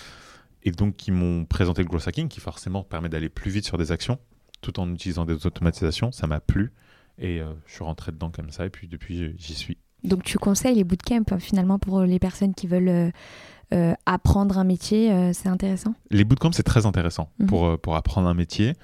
Et 0.64 0.70
donc, 0.72 1.06
ils 1.06 1.12
m'ont 1.12 1.44
présenté 1.44 1.82
le 1.82 1.88
growth 1.88 2.08
hacking, 2.08 2.28
qui 2.28 2.40
forcément 2.40 2.82
permet 2.82 3.08
d'aller 3.08 3.28
plus 3.28 3.50
vite 3.50 3.64
sur 3.64 3.78
des 3.78 3.92
actions, 3.92 4.18
tout 4.60 4.80
en 4.80 4.92
utilisant 4.92 5.24
des 5.24 5.46
automatisations. 5.46 6.10
Ça 6.10 6.26
m'a 6.26 6.40
plu. 6.40 6.72
Et 7.18 7.40
euh, 7.40 7.52
je 7.66 7.74
suis 7.74 7.84
rentré 7.84 8.10
dedans 8.10 8.30
comme 8.30 8.50
ça. 8.50 8.66
Et 8.66 8.70
puis, 8.70 8.88
depuis, 8.88 9.34
j'y 9.38 9.54
suis. 9.54 9.78
Donc 10.04 10.22
tu 10.24 10.38
conseilles 10.38 10.74
les 10.74 10.84
bootcamps 10.84 11.22
hein, 11.30 11.38
finalement 11.38 11.78
pour 11.78 12.02
les 12.02 12.18
personnes 12.18 12.54
qui 12.54 12.66
veulent 12.66 12.88
euh, 12.88 13.10
euh, 13.72 13.94
apprendre 14.04 14.58
un 14.58 14.64
métier, 14.64 15.10
euh, 15.10 15.32
c'est 15.32 15.48
intéressant? 15.48 15.94
Les 16.10 16.24
bootcamps, 16.24 16.52
c'est 16.52 16.62
très 16.62 16.86
intéressant 16.86 17.30
Mhm. 17.38 17.46
pour, 17.46 17.66
euh, 17.66 17.76
pour 17.76 17.96
apprendre 17.96 18.28
un 18.28 18.34
métier. 18.34 18.74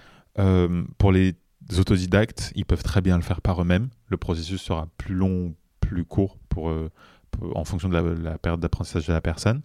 Pour 0.98 1.12
les 1.12 1.34
autodidactes, 1.78 2.52
ils 2.54 2.64
peuvent 2.64 2.82
très 2.82 3.00
bien 3.00 3.16
le 3.16 3.22
faire 3.22 3.40
par 3.40 3.60
eux-mêmes. 3.62 3.88
Le 4.08 4.16
processus 4.16 4.60
sera 4.62 4.88
plus 4.98 5.14
long, 5.14 5.54
plus 5.80 6.04
court 6.04 6.36
pour, 6.48 6.68
euh, 6.70 6.90
pour- 7.30 7.56
en 7.56 7.64
fonction 7.64 7.88
de 7.88 7.94
la, 7.94 8.02
la 8.02 8.38
période 8.38 8.60
d'apprentissage 8.60 9.06
de 9.06 9.12
la 9.12 9.20
personne. 9.20 9.62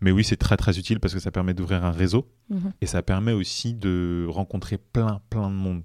Mais 0.00 0.10
oui, 0.10 0.24
c'est 0.24 0.36
très 0.36 0.56
très 0.56 0.78
utile 0.78 1.00
parce 1.00 1.14
que 1.14 1.20
ça 1.20 1.30
permet 1.30 1.54
d'ouvrir 1.54 1.84
un 1.84 1.90
réseau 1.92 2.28
Mhm. 2.50 2.72
et 2.80 2.86
ça 2.86 3.02
permet 3.02 3.32
aussi 3.32 3.74
de 3.74 4.26
rencontrer 4.28 4.76
plein 4.78 5.20
plein 5.30 5.48
de 5.48 5.54
monde. 5.54 5.82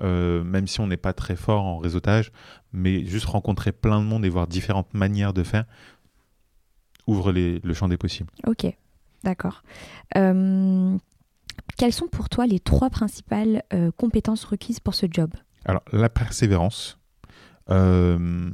Euh, 0.00 0.42
même 0.42 0.66
si 0.66 0.80
on 0.80 0.86
n'est 0.86 0.96
pas 0.96 1.12
très 1.12 1.36
fort 1.36 1.62
en 1.64 1.78
réseautage, 1.78 2.32
mais 2.72 3.04
juste 3.04 3.26
rencontrer 3.26 3.72
plein 3.72 4.00
de 4.00 4.06
monde 4.06 4.24
et 4.24 4.28
voir 4.30 4.46
différentes 4.46 4.92
manières 4.94 5.32
de 5.34 5.42
faire 5.42 5.64
ouvre 7.06 7.32
les- 7.32 7.60
le 7.60 7.74
champ 7.74 7.88
des 7.88 7.96
possibles. 7.98 8.30
Ok, 8.46 8.66
d'accord. 9.24 9.62
Euh, 10.16 10.96
quelles 11.76 11.92
sont 11.92 12.08
pour 12.08 12.28
toi 12.28 12.46
les 12.46 12.60
trois 12.60 12.90
principales 12.90 13.62
euh, 13.72 13.90
compétences 13.96 14.44
requises 14.44 14.80
pour 14.80 14.94
ce 14.94 15.06
job? 15.10 15.32
Alors, 15.64 15.82
la 15.92 16.08
persévérance, 16.08 16.98
euh, 17.70 18.50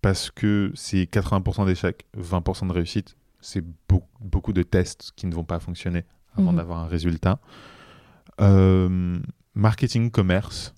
parce 0.00 0.30
que 0.30 0.72
c'est 0.74 1.04
80% 1.10 1.66
d'échecs, 1.66 2.06
20% 2.16 2.66
de 2.68 2.72
réussite, 2.72 3.16
c'est 3.40 3.64
beau- 3.88 4.04
beaucoup 4.20 4.52
de 4.52 4.62
tests 4.62 5.12
qui 5.16 5.26
ne 5.26 5.34
vont 5.34 5.44
pas 5.44 5.58
fonctionner 5.60 6.04
avant 6.36 6.50
Mhm. 6.52 6.56
d'avoir 6.58 6.78
un 6.80 6.86
résultat. 6.86 7.40
Euh, 8.40 9.18
marketing, 9.54 10.10
commerce 10.10 10.74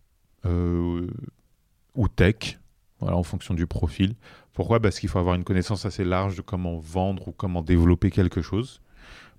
ou 1.95 2.09
tech, 2.09 2.59
voilà, 3.01 3.17
en 3.17 3.23
fonction 3.23 3.55
du 3.55 3.67
profil. 3.67 4.15
Pourquoi? 4.53 4.81
Parce 4.81 4.99
qu'il 5.01 5.09
faut 5.09 5.19
avoir 5.19 5.35
une 5.35 5.45
connaissance 5.45 5.85
assez 5.87 6.05
large 6.05 6.37
de 6.37 6.43
comment 6.43 6.79
vendre 6.79 7.29
ou 7.29 7.33
comment 7.33 7.63
développer 7.63 8.11
quelque 8.11 8.43
chose 8.43 8.81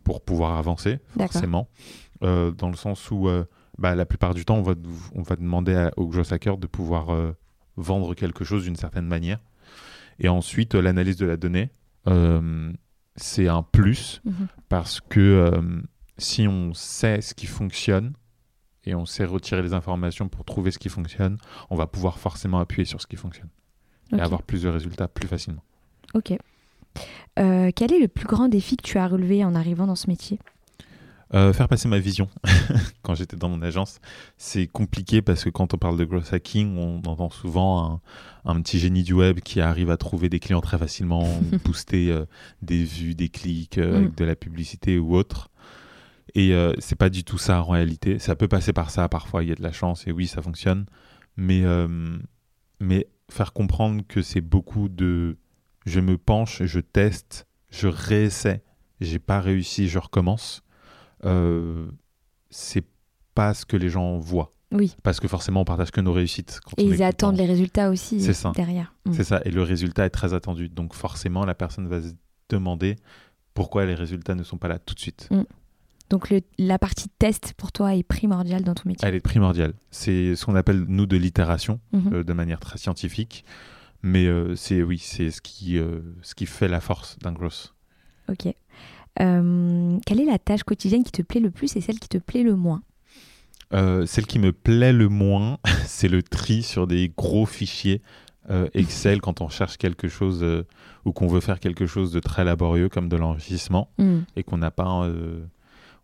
pour 0.04 0.22
pouvoir 0.22 0.58
avancer, 0.58 1.00
forcément. 1.18 1.68
Euh, 2.26 2.52
dans 2.52 2.70
le 2.70 2.76
sens 2.76 3.10
où 3.12 3.28
euh, 3.30 3.46
bah, 3.78 3.94
la 3.96 4.06
plupart 4.06 4.34
du 4.34 4.44
temps, 4.46 4.58
on 4.58 4.62
va, 4.64 4.74
on 5.14 5.22
va 5.22 5.36
demander 5.36 5.76
à- 5.76 5.92
au 5.98 6.08
growth 6.08 6.32
hacker 6.34 6.58
de 6.58 6.68
pouvoir 6.68 7.10
euh, 7.14 7.32
vendre 7.78 8.14
quelque 8.16 8.44
chose 8.44 8.64
d'une 8.64 8.76
certaine 8.76 9.06
manière. 9.08 9.40
Et 10.20 10.28
ensuite, 10.30 10.76
l'analyse 10.76 11.18
de 11.18 11.26
la 11.26 11.38
donnée, 11.38 11.70
c'est 13.16 13.48
un 13.48 13.64
plus 13.64 14.22
Mhm. 14.26 14.48
parce 14.70 15.02
que 15.02 15.52
si 16.18 16.48
on 16.48 16.74
sait 16.74 17.22
ce 17.22 17.34
qui 17.34 17.46
fonctionne 17.48 18.14
et 18.86 18.96
on 18.96 19.06
sait 19.06 19.26
retirer 19.26 19.62
les 19.62 19.74
informations 19.74 20.28
pour 20.30 20.46
trouver 20.46 20.72
ce 20.72 20.80
qui 20.80 20.90
fonctionne, 20.90 21.38
on 21.70 21.76
va 21.76 21.88
pouvoir 21.88 22.18
forcément 22.20 22.60
appuyer 22.60 22.86
sur 22.86 23.02
ce 23.02 23.08
qui 23.08 23.16
fonctionne 23.18 23.50
et 24.14 24.20
avoir 24.22 24.42
plus 24.44 24.62
de 24.64 24.70
résultats 24.70 25.08
plus 25.08 25.28
facilement. 25.28 25.64
Ok. 26.14 26.34
Quel 27.36 27.94
est 27.94 28.00
le 28.00 28.08
plus 28.08 28.26
grand 28.28 28.48
défi 28.48 28.78
que 28.78 28.84
tu 28.84 28.98
as 28.98 29.08
relevé 29.08 29.44
en 29.44 29.54
arrivant 29.56 29.88
dans 29.88 29.96
ce 29.96 30.08
métier? 30.08 30.40
Euh, 31.34 31.54
faire 31.54 31.68
passer 31.68 31.88
ma 31.88 31.98
vision 31.98 32.30
quand 33.02 33.16
j'étais 33.16 33.36
dans 33.36 33.50
mon 33.50 33.62
agence, 33.64 34.00
c'est 34.38 34.68
compliqué 34.68 35.24
parce 35.24 35.44
que 35.44 35.50
quand 35.50 35.74
on 35.74 35.78
parle 35.78 35.98
de 35.98 36.06
growth 36.06 36.32
hacking, 36.32 36.78
on 36.78 36.98
entend 37.06 37.32
souvent 37.32 38.02
un, 38.46 38.52
un 38.52 38.62
petit 38.62 38.78
génie 38.78 39.02
du 39.02 39.14
web 39.14 39.40
qui 39.40 39.60
arrive 39.60 39.90
à 39.90 39.98
trouver 39.98 40.30
des 40.30 40.40
clients 40.40 40.62
très 40.62 40.78
facilement, 40.78 41.28
booster 41.66 42.12
euh, 42.12 42.26
des 42.62 42.84
vues, 42.84 43.16
des 43.16 43.30
clics 43.30 43.78
euh, 43.80 43.92
Mm. 43.92 43.96
avec 43.96 44.16
de 44.16 44.26
la 44.26 44.36
publicité 44.36 45.00
ou 45.00 45.16
autre. 45.16 45.50
Et 46.38 46.54
c'est 46.80 46.98
pas 46.98 47.10
du 47.10 47.24
tout 47.24 47.38
ça 47.38 47.62
en 47.62 47.70
réalité. 47.70 48.20
Ça 48.20 48.36
peut 48.36 48.50
passer 48.50 48.74
par 48.74 48.90
ça 48.90 49.08
parfois, 49.08 49.42
il 49.42 49.50
y 49.50 49.52
a 49.54 49.56
de 49.56 49.64
la 49.64 49.72
chance 49.72 50.06
et 50.06 50.12
oui, 50.12 50.28
ça 50.28 50.42
fonctionne. 50.42 50.86
Mais, 51.38 51.64
mais 52.82 53.08
faire 53.32 53.54
comprendre 53.54 54.04
que 54.06 54.22
c'est 54.22 54.42
beaucoup 54.42 54.90
de 54.90 55.38
je 55.86 56.00
me 56.02 56.18
penche, 56.18 56.64
je 56.64 56.80
teste, 56.82 57.48
je 57.70 57.88
réessaie, 57.88 58.64
j'ai 59.00 59.20
pas 59.20 59.40
réussi, 59.40 59.88
je 59.88 60.00
recommence. 60.00 60.65
Euh, 61.26 61.88
c'est 62.50 62.86
pas 63.34 63.54
ce 63.54 63.66
que 63.66 63.78
les 63.78 63.90
gens 63.90 64.18
voient. 64.18 64.54
Oui. 64.72 64.96
Parce 65.04 65.20
que 65.20 65.28
forcément, 65.28 65.62
on 65.62 65.66
partage 65.66 65.92
que 65.92 66.02
nos 66.02 66.12
réussites. 66.14 66.60
quand 66.66 66.74
Et 66.78 66.86
ils 66.86 67.04
attendent 67.04 67.36
en- 67.36 67.38
les 67.38 67.46
résultats 67.46 67.90
aussi 67.90 68.20
ça. 68.34 68.52
derrière. 68.56 68.94
Mm. 69.06 69.14
C'est 69.14 69.24
ça. 69.24 69.42
Et 69.46 69.52
le 69.52 69.62
résultat 69.64 70.06
est 70.06 70.10
très 70.10 70.34
attendu. 70.34 70.70
Donc 70.70 70.94
forcément, 70.94 71.46
la 71.46 71.56
personne 71.56 71.88
va 71.88 72.02
se 72.02 72.14
demander 72.50 72.96
pourquoi 73.54 73.86
les 73.86 73.94
résultats 73.96 74.36
ne 74.36 74.44
sont 74.44 74.58
pas 74.58 74.68
là 74.68 74.80
tout 74.80 74.94
de 74.94 75.00
suite. 75.00 75.30
Donc 76.10 76.30
le- 76.30 76.42
la 76.58 76.78
partie 76.78 77.10
test 77.20 77.54
pour 77.58 77.72
toi 77.72 77.96
est 77.96 78.04
primordiale 78.04 78.64
dans 78.64 78.74
ton 78.76 78.88
métier. 78.90 79.08
Elle 79.08 79.16
est 79.16 79.22
primordiale. 79.22 79.74
C'est 79.92 80.36
ce 80.36 80.46
qu'on 80.46 80.56
appelle, 80.56 80.86
nous, 80.88 81.06
de 81.06 81.18
l'itération, 81.18 81.80
Mhm. 81.94 82.14
euh, 82.14 82.24
de 82.24 82.34
manière 82.34 82.60
très 82.60 82.78
scientifique. 82.78 83.44
Mais 84.04 84.28
euh, 84.28 84.56
c'est 84.56 84.84
oui, 84.84 85.00
c'est 85.00 85.32
ce 85.32 85.42
qui, 85.42 85.80
euh, 85.80 86.02
ce 86.22 86.36
qui 86.36 86.46
fait 86.46 86.68
la 86.68 86.80
force 86.80 87.18
d'un 87.20 87.32
growth. 87.32 87.74
Ok. 88.30 88.54
Euh, 89.22 89.98
quelle 90.06 90.20
est 90.20 90.26
la 90.26 90.40
tâche 90.40 90.64
quotidienne 90.64 91.04
qui 91.04 91.12
te 91.12 91.22
plaît 91.22 91.40
le 91.40 91.52
plus 91.52 91.76
et 91.76 91.82
celle 91.82 92.00
qui 92.00 92.10
te 92.10 92.18
plaît 92.18 92.44
le 92.44 92.56
moins 92.56 92.82
Euh, 93.74 94.06
celle 94.06 94.26
qui 94.28 94.40
me 94.40 94.52
plaît 94.52 94.94
le 94.94 95.10
moins, 95.10 95.58
c'est 95.86 96.08
le 96.08 96.22
tri 96.22 96.64
sur 96.64 96.86
des 96.88 97.12
gros 97.16 97.46
fichiers 97.46 98.02
euh, 98.50 98.68
Excel 98.74 99.22
quand 99.22 99.42
on 99.42 99.50
cherche 99.50 99.78
quelque 99.78 100.08
chose 100.08 100.46
ou 101.06 101.12
qu'on 101.12 101.28
veut 101.28 101.40
faire 101.40 101.60
quelque 101.60 101.86
chose 101.88 102.12
de 102.12 102.20
très 102.20 102.44
laborieux 102.44 102.90
comme 102.90 103.10
de 103.10 103.16
l'enrichissement 103.16 103.90
Mm. 103.98 104.20
et 104.36 104.44
qu'on 104.44 104.58
n'a 104.58 104.70
pas, 104.72 104.88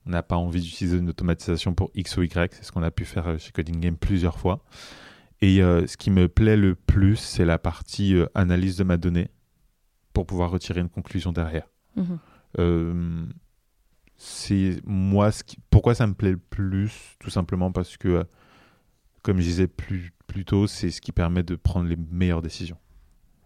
on 0.06 0.10
n'a 0.10 0.24
pas 0.24 0.38
envie 0.38 0.62
d'utiliser 0.62 0.98
une 0.98 1.10
automatisation 1.10 1.74
pour 1.76 1.92
X 1.94 2.18
ou 2.18 2.24
Y. 2.24 2.54
C'est 2.56 2.64
ce 2.64 2.72
qu'on 2.72 2.82
a 2.84 2.90
pu 2.92 3.06
faire 3.06 3.38
chez 3.40 3.52
Coding 3.52 3.80
Game 3.80 3.96
plusieurs 3.98 4.40
fois. 4.40 4.64
Et 5.42 5.62
euh, 5.62 5.86
ce 5.88 5.98
qui 5.98 6.12
me 6.12 6.28
plaît 6.28 6.58
le 6.58 6.76
plus, 6.76 7.16
c'est 7.18 7.46
la 7.46 7.58
partie 7.60 8.16
euh, 8.16 8.28
analyse 8.36 8.78
de 8.78 8.84
ma 8.84 8.98
donnée 8.98 9.30
pour 10.14 10.26
pouvoir 10.28 10.52
retirer 10.52 10.82
une 10.82 10.90
conclusion 10.90 11.32
derrière. 11.32 11.68
Mhm. 11.96 12.18
Euh, 12.60 13.26
c'est 14.18 14.80
moi 14.86 15.32
ce 15.32 15.44
qui... 15.44 15.58
pourquoi 15.70 15.96
ça 15.96 16.06
me 16.08 16.14
plaît 16.14 16.32
le 16.32 16.38
plus 16.38 17.16
tout 17.20 17.30
simplement 17.30 17.72
parce 17.72 17.98
que 17.98 18.08
euh, 18.08 18.24
comme 19.24 19.38
je 19.38 19.44
disais 19.44 19.68
plus, 19.68 20.14
plus 20.28 20.46
tôt 20.46 20.68
c'est 20.68 20.92
ce 20.92 21.02
qui 21.02 21.12
permet 21.12 21.44
de 21.44 21.56
prendre 21.56 21.88
les 21.88 21.98
meilleures 22.12 22.42
décisions 22.42 22.78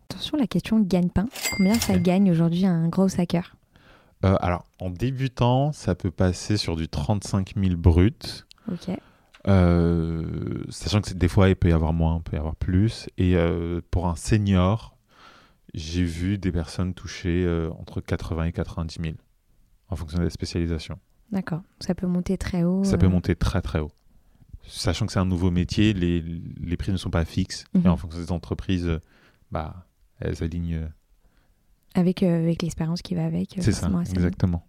Attention, 0.10 0.38
la 0.38 0.48
question 0.48 0.80
gagne-pain. 0.80 1.28
Combien 1.58 1.74
ça 1.76 1.94
Ouais. 1.94 2.00
gagne 2.02 2.30
aujourd'hui 2.32 2.66
un 2.66 2.88
gros 2.90 3.08
hacker? 3.20 3.56
Euh, 4.24 4.36
alors 4.40 4.66
en 4.80 4.90
débutant 4.90 5.72
ça 5.72 5.94
peut 5.96 6.12
passer 6.12 6.58
sur 6.58 6.76
du 6.76 6.88
35 6.88 7.54
000 7.58 7.76
bruts 7.76 8.12
Ok. 8.72 8.90
Euh, 9.48 10.64
sachant 10.70 11.02
que 11.02 11.14
des 11.14 11.28
fois 11.28 11.50
il 11.50 11.56
peut 11.56 11.70
y 11.70 11.74
avoir 11.74 11.94
moins 11.94 12.18
il 12.18 12.24
peut 12.24 12.36
y 12.36 12.40
avoir 12.40 12.56
plus 12.56 13.08
et 13.18 13.36
pour 13.92 14.08
un 14.08 14.16
senior 14.16 14.95
j'ai 15.76 16.04
vu 16.04 16.38
des 16.38 16.52
personnes 16.52 16.94
toucher 16.94 17.46
euh, 17.46 17.70
entre 17.80 18.02
80 18.02 18.46
et 18.46 18.52
90 18.52 19.00
000 19.02 19.16
en 19.90 19.96
fonction 19.96 20.18
de 20.18 20.24
la 20.24 20.30
spécialisation 20.30 21.00
D'accord. 21.32 21.62
Ça 21.80 21.96
peut 21.96 22.08
monter 22.08 22.38
très 22.38 22.64
haut. 22.64 22.84
Ça 22.84 22.98
peut 22.98 23.08
euh, 23.08 23.10
monter 23.10 23.36
très 23.36 23.62
très 23.62 23.80
haut. 23.80 23.92
Sachant 24.68 25.06
que 25.06 25.12
c'est 25.12 25.20
un 25.20 25.26
nouveau 25.26 25.52
métier, 25.52 25.94
les, 25.94 26.22
les 26.22 26.78
prix 26.78 26.92
ne 26.92 26.98
sont 26.98 27.10
pas 27.10 27.26
fixes. 27.26 27.66
Mhm. 27.74 27.86
Et 27.86 27.90
en 27.90 27.98
fonction 27.98 28.20
des 28.20 28.32
entreprises, 28.32 28.88
euh, 28.88 29.00
bah, 29.52 29.88
elles 30.20 30.44
alignent. 30.44 30.90
Avec, 31.94 32.24
euh, 32.24 32.44
avec 32.44 32.62
l'expérience 32.62 33.02
qui 33.02 33.16
va 33.16 33.26
avec. 33.26 33.58
C'est 33.60 33.72
ça, 33.72 33.90
exactement. 34.10 34.66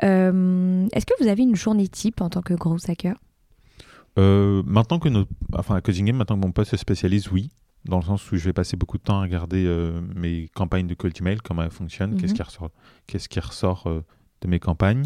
Est-ce 0.00 1.06
que 1.06 1.22
vous 1.22 1.28
avez 1.28 1.42
une 1.42 1.56
journée 1.56 1.88
type 1.88 2.20
en 2.20 2.28
tant 2.28 2.42
que 2.42 2.54
gros 2.54 2.76
hacker? 2.88 3.16
Maintenant 4.16 4.98
que 4.98 5.08
notre, 5.08 5.30
enfin, 5.52 5.76
à 5.76 5.80
Coding 5.80 6.06
Game, 6.06 6.16
maintenant 6.16 6.36
que 6.36 6.44
mon 6.44 6.52
poste 6.52 6.72
se 6.72 6.76
spécialise, 6.76 7.30
oui. 7.30 7.50
Dans 7.84 7.98
le 7.98 8.04
sens 8.04 8.30
où 8.32 8.36
je 8.36 8.44
vais 8.44 8.52
passer 8.52 8.76
beaucoup 8.76 8.98
de 8.98 9.02
temps 9.02 9.18
à 9.18 9.22
regarder 9.22 9.64
euh, 9.66 10.00
mes 10.14 10.48
campagnes 10.54 10.86
de 10.86 10.94
cold 10.94 11.16
email, 11.20 11.38
comment 11.38 11.62
elles 11.62 11.70
fonctionnent, 11.70 12.12
Mhm. 12.12 12.20
qu'est-ce 12.20 12.34
qui 12.34 12.42
ressort, 12.42 12.70
qu'est-ce 13.06 13.28
qui 13.28 13.40
ressort 13.40 13.84
euh, 13.86 14.04
de 14.42 14.48
mes 14.48 14.58
campagnes. 14.58 15.04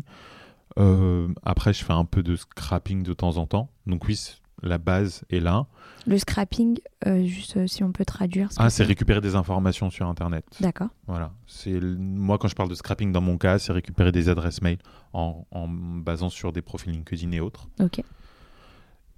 Euh, 0.79 1.29
après, 1.45 1.73
je 1.73 1.85
fais 1.85 1.93
un 1.93 2.05
peu 2.05 2.23
de 2.23 2.35
scrapping 2.37 3.02
de 3.02 3.12
temps 3.12 3.37
en 3.37 3.47
temps. 3.47 3.71
Donc 3.87 4.05
oui, 4.07 4.19
la 4.62 4.79
base 4.79 5.23
est 5.31 5.41
là. 5.41 5.67
Le 6.07 6.19
scrapping, 6.19 6.79
juste 7.25 7.67
si 7.67 7.85
on 7.85 7.93
peut 7.93 8.05
traduire. 8.05 8.50
ce 8.52 8.57
Ah, 8.61 8.71
c'est 8.71 8.85
récupérer 8.85 9.21
des 9.21 9.35
informations 9.35 9.91
sur 9.91 10.07
Internet. 10.09 10.45
D'accord. 10.61 10.88
Voilà. 11.07 11.33
C'est 11.47 11.79
moi 11.81 12.38
quand 12.38 12.49
je 12.49 12.55
parle 12.55 12.69
de 12.71 12.75
scrapping 12.75 13.12
dans 13.12 13.21
mon 13.21 13.38
cas, 13.38 13.59
c'est 13.59 13.73
récupérer 13.73 14.12
des 14.12 14.29
adresses 14.29 14.62
mail 14.62 14.79
en, 15.12 15.47
en 15.50 15.69
basant 15.69 16.31
sur 16.31 16.52
des 16.52 16.62
profils 16.62 16.93
LinkedIn 16.93 17.33
et 17.33 17.41
autres. 17.41 17.69
Ok. 17.81 18.02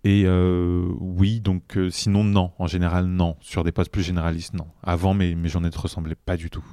Et 0.07 0.25
euh, 0.27 0.87
oui, 1.01 1.41
donc 1.41 1.77
euh, 1.79 1.89
sinon 1.91 2.25
non, 2.25 2.53
en 2.59 2.67
général 2.67 3.07
non. 3.07 3.37
Sur 3.41 3.65
des 3.65 3.73
postes 3.73 3.91
plus 3.91 4.03
généralistes, 4.03 4.53
non. 4.55 4.67
Avant, 4.83 5.15
mes, 5.15 5.35
mes 5.35 5.49
journées 5.49 5.71
ne 5.75 5.79
ressemblaient 5.79 6.15
pas 6.15 6.37
du 6.37 6.51
tout. 6.51 6.65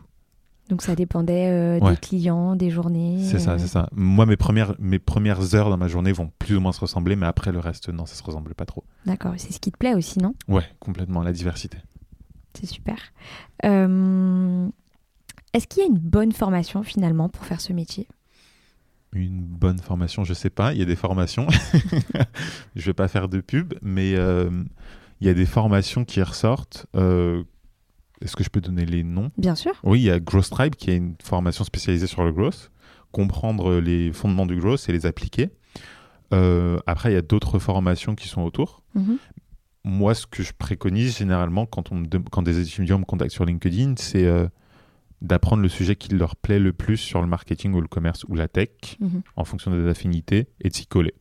Donc 0.70 0.82
ça 0.82 0.96
dépendait 0.96 1.48
euh, 1.50 1.80
Ouais. 1.80 1.92
des 1.92 1.98
clients, 1.98 2.56
des 2.56 2.70
journées. 2.70 3.24
C'est 3.24 3.40
ça, 3.40 3.58
c'est 3.58 3.68
ça. 3.68 3.90
Moi, 3.94 4.26
mes 4.26 4.38
premières, 4.38 4.76
mes 4.80 5.00
premières 5.00 5.56
heures 5.56 5.70
dans 5.70 5.78
ma 5.78 5.88
journée 5.88 6.12
vont 6.12 6.32
plus 6.40 6.56
ou 6.58 6.62
moins 6.62 6.72
se 6.74 6.80
ressembler, 6.82 7.16
mais 7.16 7.26
après 7.26 7.52
le 7.52 7.60
reste, 7.60 7.90
non, 7.90 8.06
ça 8.06 8.16
se 8.16 8.24
ressemble 8.24 8.54
pas 8.54 8.66
trop. 8.66 8.84
D'accord. 9.06 9.34
C'est 9.38 9.52
ce 9.54 9.60
qui 9.60 9.72
te 9.72 9.78
plaît 9.78 9.96
aussi, 9.96 10.20
non? 10.20 10.34
Ouais, 10.48 10.66
complètement, 10.80 11.24
la 11.24 11.32
diversité. 11.34 11.78
C'est 12.54 12.68
super. 12.68 12.98
Est-ce 13.64 14.72
qu'il 15.68 15.84
y 15.84 15.86
a 15.86 15.90
une 15.90 16.00
bonne 16.00 16.32
formation 16.32 16.84
finalement 16.84 17.30
pour 17.30 17.46
faire 17.46 17.62
ce 17.62 17.74
métier? 17.74 18.08
Une 19.14 19.42
bonne 19.42 19.80
formation, 19.80 20.24
je 20.24 20.34
sais 20.34 20.50
pas. 20.50 20.74
Il 20.74 20.80
y 20.80 20.82
a 20.82 20.86
des 20.86 20.96
formations. 20.96 21.48
je 22.76 22.86
vais 22.86 22.94
pas 22.94 23.08
faire 23.08 23.28
de 23.30 23.42
pub, 23.42 23.74
mais 23.82 24.16
euh, 24.16 24.50
il 25.20 25.28
y 25.28 25.30
a 25.30 25.34
des 25.34 25.46
formations 25.46 26.06
qui 26.06 26.22
ressortent. 26.22 26.86
Euh, 26.96 27.44
Est-ce 28.22 28.36
que 28.36 28.44
je 28.44 28.50
peux 28.50 28.62
donner 28.62 28.86
les 28.86 29.04
noms? 29.04 29.32
Bien 29.38 29.56
sûr. 29.56 29.74
Oui, 29.84 30.00
il 30.00 30.04
y 30.06 30.12
a 30.12 30.20
Growth 30.20 30.50
Tribe 30.50 30.76
qui 30.76 30.92
est 30.92 30.98
une 30.98 31.16
formation 31.24 31.64
spécialisée 31.64 32.08
sur 32.08 32.24
le 32.24 32.32
growth, 32.32 32.72
comprendre 33.12 33.80
les 33.80 34.14
fondements 34.14 34.46
du 34.46 34.60
growth 34.60 34.88
et 34.88 34.94
les 34.94 35.06
appliquer. 35.06 35.50
Euh, 36.34 36.80
après, 36.88 37.12
il 37.12 37.16
y 37.16 37.18
a 37.18 37.22
d'autres 37.22 37.60
formations 37.60 38.16
qui 38.16 38.30
sont 38.30 38.42
autour. 38.44 38.84
Mhm. 38.96 39.18
Moi, 39.84 40.14
ce 40.16 40.26
que 40.28 40.44
je 40.44 40.54
préconise 40.58 41.18
généralement 41.18 41.66
quand, 41.66 41.92
on 41.92 41.96
me 41.96 42.06
dem- 42.06 42.24
quand 42.32 42.44
des 42.44 42.60
étudiants 42.60 43.00
me 43.00 43.04
contactent 43.06 43.34
sur 43.34 43.46
LinkedIn, 43.46 43.96
c'est 43.98 44.26
d'apprendre 45.22 45.62
le 45.62 45.70
sujet 45.70 45.96
qui 45.96 46.10
leur 46.16 46.36
plaît 46.36 46.60
le 46.60 46.74
plus 46.74 46.98
sur 46.98 47.22
le 47.22 47.28
marketing 47.28 47.74
ou 47.74 47.82
le 47.82 47.88
commerce 47.88 48.24
ou 48.28 48.36
la 48.36 48.48
tech 48.48 48.98
Mhm. 49.00 49.22
en 49.36 49.44
fonction 49.44 49.72
des 49.72 49.88
affinités 49.88 50.48
et 50.62 50.70
de 50.70 50.74
s'y 50.76 50.86
coller. 50.88 51.14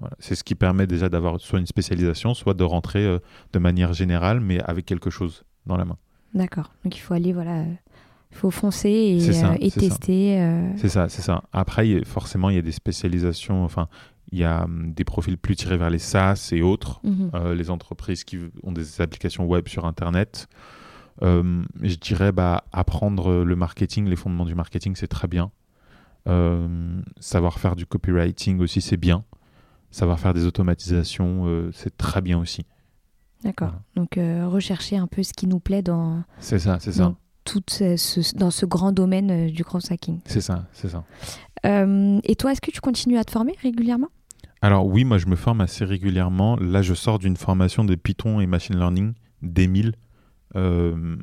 Voilà. 0.00 0.16
C'est 0.18 0.34
ce 0.34 0.42
qui 0.44 0.54
permet 0.54 0.86
déjà 0.86 1.08
d'avoir 1.08 1.40
soit 1.40 1.58
une 1.60 1.66
spécialisation, 1.66 2.34
soit 2.34 2.54
de 2.54 2.64
rentrer 2.64 3.04
euh, 3.04 3.18
de 3.52 3.58
manière 3.58 3.92
générale, 3.92 4.40
mais 4.40 4.60
avec 4.62 4.86
quelque 4.86 5.10
chose 5.10 5.44
dans 5.66 5.76
la 5.76 5.84
main. 5.84 5.96
D'accord. 6.34 6.72
Donc 6.84 6.96
il 6.96 7.00
faut 7.00 7.14
aller, 7.14 7.32
voilà, 7.32 7.60
euh, 7.60 7.64
il 8.32 8.36
faut 8.36 8.50
foncer 8.50 8.88
et, 8.90 9.20
ça, 9.32 9.52
euh, 9.52 9.56
et 9.60 9.70
c'est 9.70 9.80
ça. 9.80 9.88
tester. 9.90 10.40
euh, 10.40 10.72
C'est 10.76 10.88
ça, 10.88 11.08
c'est 11.08 11.22
ça. 11.22 11.44
Après, 11.52 11.88
il 11.88 11.96
y 11.96 12.00
a- 12.00 12.04
forcément, 12.04 12.50
il 12.50 12.56
y 12.56 12.58
a 12.58 12.62
des 12.62 12.72
spécialisations, 12.72 13.62
enfin, 13.64 13.86
il 14.32 14.38
y 14.38 14.44
a 14.44 14.64
hum, 14.64 14.92
des 14.92 15.04
profils 15.04 15.38
plus 15.38 15.54
tirés 15.54 15.76
vers 15.76 15.90
les 15.90 15.98
SaaS 16.00 16.48
et 16.52 16.62
autres, 16.62 17.00
mhm. 17.04 17.52
les 17.52 17.70
entreprises 17.70 18.24
qui 18.24 18.38
ont 18.64 18.72
des 18.72 19.00
applications 19.00 19.44
web 19.46 19.68
sur 19.68 19.84
Internet. 19.84 20.48
Euh, 21.22 21.62
je 21.82 21.94
dirais, 21.96 22.32
bah, 22.32 22.64
apprendre 22.72 23.44
le 23.44 23.56
marketing, 23.56 24.06
les 24.08 24.16
fondements 24.16 24.44
du 24.44 24.54
marketing, 24.54 24.94
c'est 24.96 25.06
très 25.08 25.28
bien. 25.28 25.50
Euh, 26.26 27.00
savoir 27.20 27.58
faire 27.58 27.76
du 27.76 27.86
copywriting 27.86 28.60
aussi, 28.60 28.80
c'est 28.80 28.96
bien. 28.96 29.24
Savoir 29.90 30.18
faire 30.18 30.34
des 30.34 30.44
automatisations, 30.46 31.44
euh, 31.46 31.70
c'est 31.72 31.96
très 31.96 32.20
bien 32.20 32.38
aussi. 32.38 32.64
D'accord. 33.44 33.68
Voilà. 33.68 33.82
Donc 33.94 34.18
euh, 34.18 34.48
rechercher 34.48 34.96
un 34.96 35.06
peu 35.06 35.22
ce 35.22 35.32
qui 35.32 35.46
nous 35.46 35.60
plaît 35.60 35.82
dans, 35.82 36.24
C'est 36.40 36.58
ça, 36.58 36.78
c'est 36.80 36.92
ça. 36.92 37.14
tout 37.44 37.62
ce, 37.68 38.36
dans 38.36 38.50
ce 38.50 38.64
grand 38.66 38.90
domaine 38.92 39.30
euh, 39.30 39.50
du 39.50 39.64
cross 39.64 39.90
hacking. 39.92 40.20
C'est 40.24 40.40
ça, 40.40 40.66
c'est 40.72 40.88
ça. 40.88 41.04
Euh, 41.66 42.18
et 42.24 42.36
toi, 42.36 42.52
est-ce 42.52 42.60
que 42.60 42.70
tu 42.70 42.80
continues 42.80 43.18
à 43.18 43.24
te 43.24 43.30
former 43.30 43.54
régulièrement? 43.62 44.08
Alors 44.62 44.86
oui, 44.86 45.04
moi 45.04 45.18
je 45.18 45.26
me 45.26 45.36
forme 45.36 45.60
assez 45.60 45.84
régulièrement. 45.84 46.56
Là, 46.56 46.80
je 46.80 46.94
sors 46.94 47.18
d'une 47.18 47.36
formation 47.36 47.84
de 47.84 47.94
Python 47.94 48.40
et 48.40 48.46
Machine 48.46 48.76
Learning 48.76 49.12
d'Emile. 49.42 49.92
Euh, 50.56 51.16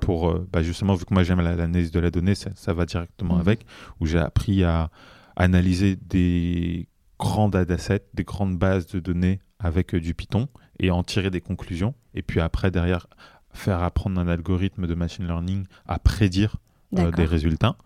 pour 0.00 0.30
euh, 0.30 0.48
bah, 0.52 0.62
justement, 0.62 0.94
vu 0.94 1.04
que 1.04 1.12
moi 1.14 1.22
j'aime 1.22 1.40
la- 1.40 1.54
l'analyse 1.56 1.90
de 1.90 2.00
la 2.00 2.10
donnée, 2.10 2.34
ça, 2.34 2.50
ça 2.54 2.72
va 2.72 2.86
directement 2.86 3.34
Mhm. 3.34 3.40
avec, 3.40 3.66
où 4.00 4.06
j'ai 4.06 4.18
appris 4.18 4.64
à, 4.64 4.90
analyser 5.36 5.96
des 5.96 6.88
grands 7.18 7.48
datasets, 7.48 8.04
des 8.14 8.24
grandes 8.24 8.58
bases 8.58 8.86
de 8.88 9.00
données 9.00 9.40
avec 9.58 9.94
du 9.94 10.12
Python 10.14 10.48
et 10.78 10.90
en 10.90 11.02
tirer 11.02 11.30
des 11.30 11.40
conclusions. 11.40 11.94
Et 12.14 12.22
puis 12.22 12.40
après, 12.40 12.70
derrière, 12.70 13.06
faire 13.52 13.82
apprendre 13.82 14.20
un 14.20 14.28
algorithme 14.28 14.86
de 14.86 14.94
machine 14.94 15.26
learning 15.26 15.64
à 15.86 15.98
prédire 15.98 16.56
des 16.92 17.24
résultats. 17.24 17.76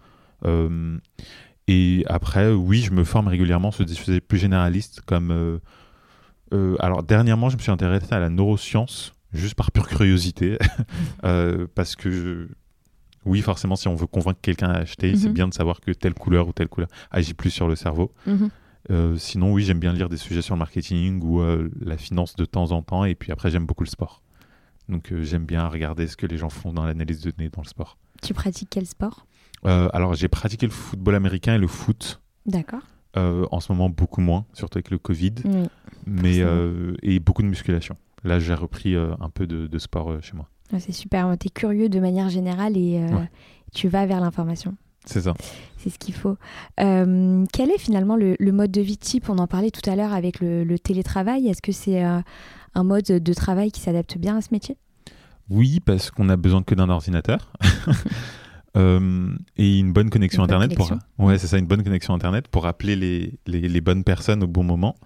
et 1.68 2.04
après, 2.08 2.52
oui, 2.52 2.80
je 2.80 2.90
me 2.92 3.04
forme 3.04 3.28
régulièrement 3.28 3.70
sur 3.70 3.84
des 3.86 3.94
sujets 3.94 4.20
plus 4.20 4.38
généralistes 4.38 5.00
comme... 5.02 5.60
alors, 6.80 7.02
dernièrement, 7.02 7.48
je 7.50 7.56
me 7.56 7.62
suis 7.62 7.72
intéressé 7.72 8.12
à 8.14 8.20
la 8.20 8.28
neuroscience 8.30 9.13
juste 9.35 9.55
par 9.55 9.71
pure 9.73 9.88
curiosité, 9.88 10.59
euh, 11.25 11.67
parce 11.75 11.97
que 11.97 12.49
oui, 13.25 13.41
forcément, 13.41 13.76
si 13.76 13.88
on 13.88 13.95
veut 13.95 14.07
convaincre 14.07 14.41
quelqu'un 14.41 14.69
à 14.69 14.79
acheter, 14.79 15.17
c'est 15.17 15.29
mhm. 15.29 15.35
bien 15.35 15.49
de 15.49 15.55
savoir 15.55 15.81
que 15.81 15.91
telle 15.91 16.14
couleur 16.14 16.47
ou 16.49 16.53
telle 16.53 16.69
couleur 16.69 16.88
agit 17.11 17.35
plus 17.35 17.50
sur 17.50 17.69
le 17.69 17.76
cerveau. 17.76 18.12
Mhm. 18.26 18.50
Euh, 18.91 19.17
sinon, 19.17 19.53
oui, 19.53 19.64
j'aime 19.64 19.79
bien 19.79 19.95
lire 19.95 20.11
des 20.11 20.19
sujets 20.19 20.43
sur 20.43 20.55
le 20.55 20.59
marketing 20.59 21.23
ou 21.23 21.41
euh, 21.41 21.71
la 21.81 21.97
finance 21.97 22.37
de 22.37 22.45
temps 22.45 22.71
en 22.73 22.83
temps, 22.83 23.05
et 23.05 23.14
puis 23.14 23.33
après, 23.33 23.50
j'aime 23.50 23.67
beaucoup 23.67 23.85
le 23.85 23.88
sport. 23.88 24.23
Donc, 24.91 25.14
j'aime 25.23 25.47
bien 25.47 25.67
regarder 25.67 26.07
ce 26.07 26.17
que 26.17 26.26
les 26.26 26.37
gens 26.37 26.50
font 26.50 26.75
dans 26.75 26.85
l'analyse 26.85 27.23
de 27.23 27.31
données 27.31 27.49
dans 27.49 27.62
le 27.62 27.69
sport. 27.69 27.97
Tu 28.23 28.35
pratiques 28.35 28.69
quel 28.71 28.87
sport? 28.87 29.26
Alors, 29.64 30.12
j'ai 30.12 30.29
pratiqué 30.29 30.67
le 30.67 30.73
football 30.73 31.14
américain 31.14 31.55
et 31.55 31.59
le 31.59 31.67
foot. 31.67 32.21
D'accord. 32.45 32.83
en 33.17 33.61
ce 33.61 33.73
moment, 33.73 33.88
beaucoup 33.88 34.21
moins, 34.21 34.45
surtout 34.53 34.76
avec 34.76 34.91
le 34.91 34.99
Covid. 34.99 35.37
mais, 36.07 36.45
et 37.03 37.19
beaucoup 37.21 37.41
de 37.41 37.49
musculation 37.49 37.97
là, 38.25 38.38
j'ai 38.38 38.54
repris 38.54 38.95
euh, 38.95 39.14
un 39.21 39.31
peu 39.31 39.47
de, 39.47 39.78
sport 39.78 40.11
euh, 40.11 40.21
chez 40.21 40.35
moi. 40.35 40.49
c'est 40.78 40.93
super. 40.93 41.35
Tu 41.38 41.47
es 41.47 41.50
curieux 41.50 41.88
de 41.88 42.00
manière 42.00 42.28
générale 42.28 42.76
et 42.76 42.99
euh, 42.99 43.19
tu 43.75 43.88
vas 43.88 44.07
vers 44.07 44.21
l'information. 44.21 44.75
C'est 45.04 45.23
ça. 45.23 45.35
C'est 45.76 45.90
ce 45.90 45.99
qu'il 45.99 46.14
faut. 46.14 46.37
quel 46.76 47.71
est 47.71 47.78
finalement 47.78 48.16
le, 48.16 48.37
mode 48.52 48.71
de 48.71 48.81
vie 48.81 48.97
type? 48.97 49.28
On 49.28 49.38
en 49.38 49.47
parlait 49.47 49.71
tout 49.71 49.88
à 49.88 49.97
l'heure 49.97 50.14
avec 50.14 50.40
le, 50.40 50.78
télétravail. 50.78 51.47
Est-ce 51.49 51.61
que 51.61 51.73
c'est 51.73 52.02
un 52.02 52.83
mode 52.83 53.04
de 53.04 53.33
travail 53.35 53.71
qui 53.71 53.81
s'adapte 53.81 54.16
bien 54.16 54.38
à 54.38 54.40
ce 54.40 54.49
métier? 54.50 54.78
Oui, 55.50 55.81
parce 55.81 56.11
qu'on 56.11 56.31
a 56.31 56.37
besoin 56.37 56.62
que 56.62 56.75
d'un 56.75 56.88
ordinateur. 56.88 57.52
et 58.76 59.78
une 59.78 59.93
bonne 59.93 60.11
connexion 60.11 60.43
internet 60.43 60.75
pour 60.75 60.90
ouais 61.19 61.38
c'est 61.38 61.47
ça 61.47 61.59
une 61.59 61.66
bonne 61.66 61.85
connexion 61.85 62.12
internet 62.12 62.49
pour 62.49 62.66
appeler 62.66 62.97
les, 62.97 63.38
les 63.47 63.81
bonnes 63.81 64.02
personnes 64.02 64.43
au 64.43 64.49
bon 64.49 64.64
moment 64.64 64.97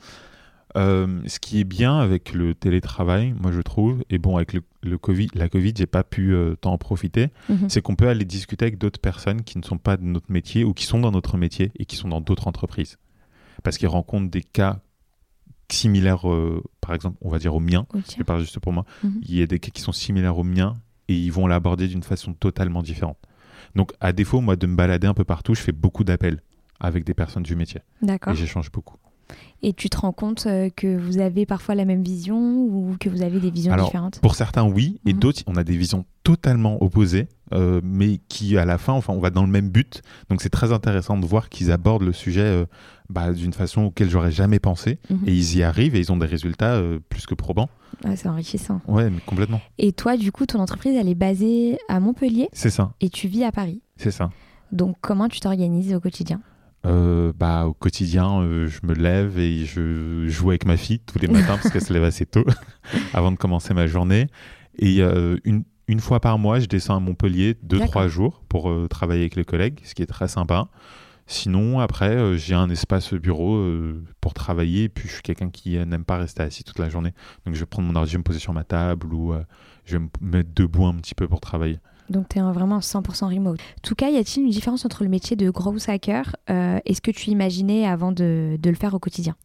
euh, 0.76 1.20
ce 1.26 1.38
qui 1.38 1.60
est 1.60 1.64
bien 1.64 1.98
avec 1.98 2.32
le 2.32 2.54
télétravail, 2.54 3.34
moi 3.40 3.52
je 3.52 3.60
trouve, 3.60 4.04
et 4.10 4.18
bon 4.18 4.36
avec 4.36 4.52
le, 4.52 4.98
Covid, 4.98 5.28
la 5.34 5.48
Covid, 5.48 5.72
j'ai 5.76 5.86
pas 5.86 6.04
pu 6.04 6.34
euh, 6.34 6.56
tant 6.56 6.72
en 6.72 6.78
profiter, 6.78 7.28
mhm. 7.48 7.68
c'est 7.68 7.80
qu'on 7.80 7.96
peut 7.96 8.08
aller 8.08 8.24
discuter 8.24 8.66
avec 8.66 8.78
d'autres 8.78 9.00
personnes 9.00 9.42
qui 9.42 9.58
ne 9.58 9.64
sont 9.64 9.78
pas 9.78 9.96
de 9.96 10.04
notre 10.04 10.30
métier 10.30 10.64
ou 10.64 10.74
qui 10.74 10.84
sont 10.84 10.98
dans 10.98 11.10
notre 11.10 11.38
métier 11.38 11.72
et 11.78 11.86
qui 11.86 11.96
sont 11.96 12.08
dans 12.08 12.20
d'autres 12.20 12.48
entreprises, 12.48 12.98
parce 13.62 13.78
qu'ils 13.78 13.88
rencontrent 13.88 14.30
des 14.30 14.42
cas 14.42 14.80
similaires, 15.70 16.30
euh, 16.30 16.62
par 16.80 16.94
exemple, 16.94 17.16
on 17.22 17.30
va 17.30 17.38
dire 17.38 17.54
au 17.54 17.60
mien, 17.60 17.86
je 18.16 18.22
parle 18.22 18.40
juste 18.40 18.58
pour 18.58 18.72
moi, 18.72 18.84
mhm. 19.02 19.20
il 19.22 19.36
y 19.36 19.42
a 19.42 19.46
des 19.46 19.58
cas 19.58 19.70
qui 19.70 19.80
sont 19.80 19.92
similaires 19.92 20.38
au 20.38 20.44
mien 20.44 20.74
et 21.08 21.14
ils 21.14 21.32
vont 21.32 21.46
l'aborder 21.46 21.88
d'une 21.88 22.02
façon 22.02 22.34
totalement 22.34 22.82
différente. 22.82 23.18
Donc 23.74 23.92
à 24.00 24.12
défaut, 24.12 24.40
moi 24.40 24.56
de 24.56 24.66
me 24.66 24.76
balader 24.76 25.06
un 25.06 25.14
peu 25.14 25.24
partout, 25.24 25.54
je 25.54 25.60
fais 25.60 25.72
beaucoup 25.72 26.04
d'appels 26.04 26.42
avec 26.80 27.04
des 27.04 27.14
personnes 27.14 27.42
du 27.42 27.56
métier. 27.56 27.80
D'accord. 28.02 28.34
Et 28.34 28.36
j'échange 28.36 28.70
beaucoup 28.70 28.96
et 29.62 29.72
tu 29.72 29.90
te 29.90 29.98
rends 29.98 30.12
compte 30.12 30.46
euh, 30.46 30.70
que 30.74 30.96
vous 30.96 31.18
avez 31.18 31.44
parfois 31.46 31.74
la 31.74 31.84
même 31.84 32.02
vision 32.02 32.38
ou 32.38 32.96
que 32.98 33.08
vous 33.08 33.22
avez 33.22 33.40
des 33.40 33.50
visions 33.50 33.72
Alors, 33.72 33.86
différentes 33.86 34.20
Pour 34.20 34.34
certains, 34.34 34.64
oui, 34.64 35.00
et 35.04 35.12
mhm. 35.12 35.18
d'autres, 35.18 35.42
on 35.46 35.56
a 35.56 35.64
des 35.64 35.76
visions 35.76 36.04
totalement 36.22 36.82
opposées, 36.82 37.28
euh, 37.52 37.80
mais 37.82 38.20
qui, 38.28 38.56
à 38.56 38.64
la 38.64 38.78
fin, 38.78 38.92
enfin, 38.92 39.12
on 39.12 39.18
va 39.18 39.30
dans 39.30 39.42
le 39.42 39.50
même 39.50 39.68
but. 39.68 40.02
Donc, 40.30 40.42
c'est 40.42 40.50
très 40.50 40.72
intéressant 40.72 41.16
de 41.16 41.26
voir 41.26 41.48
qu'ils 41.48 41.72
abordent 41.72 42.04
le 42.04 42.12
sujet 42.12 42.42
euh, 42.42 42.66
bah, 43.08 43.32
d'une 43.32 43.52
façon 43.52 43.82
auquel 43.82 44.08
j'aurais 44.08 44.30
jamais 44.30 44.60
pensé, 44.60 44.98
mhm. 45.10 45.20
et 45.26 45.32
ils 45.32 45.56
y 45.56 45.62
arrivent 45.62 45.96
et 45.96 46.00
ils 46.00 46.12
ont 46.12 46.18
des 46.18 46.26
résultats 46.26 46.80
plus 47.08 47.26
que 47.26 47.34
probants. 47.34 47.70
c'est 48.14 48.28
enrichissant. 48.28 48.80
Ouais, 48.86 49.10
mais 49.10 49.20
complètement. 49.26 49.60
Et 49.78 49.92
toi, 49.92 50.16
du 50.16 50.30
coup, 50.30 50.46
ton 50.46 50.60
entreprise, 50.60 50.94
elle 50.94 51.08
est 51.08 51.16
basée 51.16 51.78
à 51.88 51.98
Montpellier. 51.98 52.48
C'est 52.52 52.70
ça. 52.70 52.92
Et 53.00 53.08
tu 53.08 53.26
vis 53.26 53.44
à 53.44 53.50
Paris. 53.50 53.80
C'est 53.96 54.12
ça. 54.12 54.30
Donc, 54.70 54.96
comment 55.00 55.28
tu 55.28 55.40
t'organises 55.40 55.94
au 55.94 56.00
quotidien? 56.00 56.40
Euh, 56.86 57.32
bah, 57.36 57.66
au 57.66 57.74
quotidien, 57.74 58.40
euh, 58.40 58.68
je 58.68 58.80
me 58.86 58.94
lève 58.94 59.38
et 59.38 59.64
je 59.64 60.28
joue 60.28 60.50
avec 60.50 60.64
ma 60.64 60.76
fille 60.76 61.00
tous 61.00 61.18
les 61.18 61.26
matins 61.26 61.56
parce 61.56 61.70
qu'elle 61.70 61.82
se 61.82 61.92
lève 61.92 62.04
assez 62.04 62.24
tôt 62.24 62.44
avant 63.14 63.32
de 63.32 63.36
commencer 63.36 63.74
ma 63.74 63.86
journée. 63.86 64.28
Et 64.78 65.02
euh, 65.02 65.36
une, 65.44 65.64
une, 65.88 66.00
fois 66.00 66.20
par 66.20 66.38
mois, 66.38 66.60
je 66.60 66.66
descends 66.66 66.96
à 66.96 67.00
Montpellier 67.00 67.56
deux, 67.62 67.80
trois 67.80 68.06
jours 68.06 68.42
pour 68.48 68.72
travailler 68.88 69.22
avec 69.22 69.34
les 69.34 69.44
collègues, 69.44 69.80
ce 69.84 69.94
qui 69.94 70.02
est 70.02 70.06
très 70.06 70.28
sympa. 70.28 70.68
Sinon, 71.26 71.80
après, 71.80 72.38
j'ai 72.38 72.54
un 72.54 72.70
espace 72.70 73.12
bureau 73.12 73.62
pour 74.20 74.32
travailler. 74.32 74.84
Et 74.84 74.88
puis, 74.88 75.08
je 75.08 75.14
suis 75.14 75.22
quelqu'un 75.22 75.50
qui 75.50 75.76
n'aime 75.76 76.04
pas 76.04 76.16
rester 76.16 76.42
assis 76.42 76.64
toute 76.64 76.78
la 76.78 76.88
journée. 76.88 77.12
Donc, 77.44 77.54
je 77.54 77.60
vais 77.60 77.66
prendre 77.66 77.88
mon 77.88 77.96
ordi, 77.96 78.12
je 78.12 78.14
vais 78.16 78.18
me 78.18 78.24
poser 78.24 78.38
sur 78.38 78.54
ma 78.54 78.64
table 78.64 79.12
ou 79.12 79.34
je 79.84 79.98
vais 79.98 80.04
me 80.04 80.08
mettre 80.20 80.50
debout 80.54 80.86
un 80.86 80.94
petit 80.94 81.14
peu 81.14 81.28
pour 81.28 81.40
travailler. 81.40 81.80
Donc, 82.10 82.28
tu 82.28 82.38
es 82.38 82.42
vraiment 82.42 82.78
100% 82.78 83.34
remote. 83.34 83.60
En 83.60 83.80
tout 83.82 83.94
cas, 83.94 84.10
y 84.10 84.16
a-t-il 84.16 84.44
une 84.44 84.50
différence 84.50 84.84
entre 84.84 85.02
le 85.02 85.08
métier 85.08 85.36
de 85.36 85.50
growth 85.50 85.88
hacker 85.88 86.36
euh, 86.50 86.78
et 86.84 86.94
ce 86.94 87.00
que 87.00 87.10
tu 87.10 87.30
imaginais 87.30 87.86
avant 87.86 88.12
de, 88.12 88.58
le 88.62 88.74
faire 88.74 88.94
au 88.94 88.98
quotidien? 88.98 89.36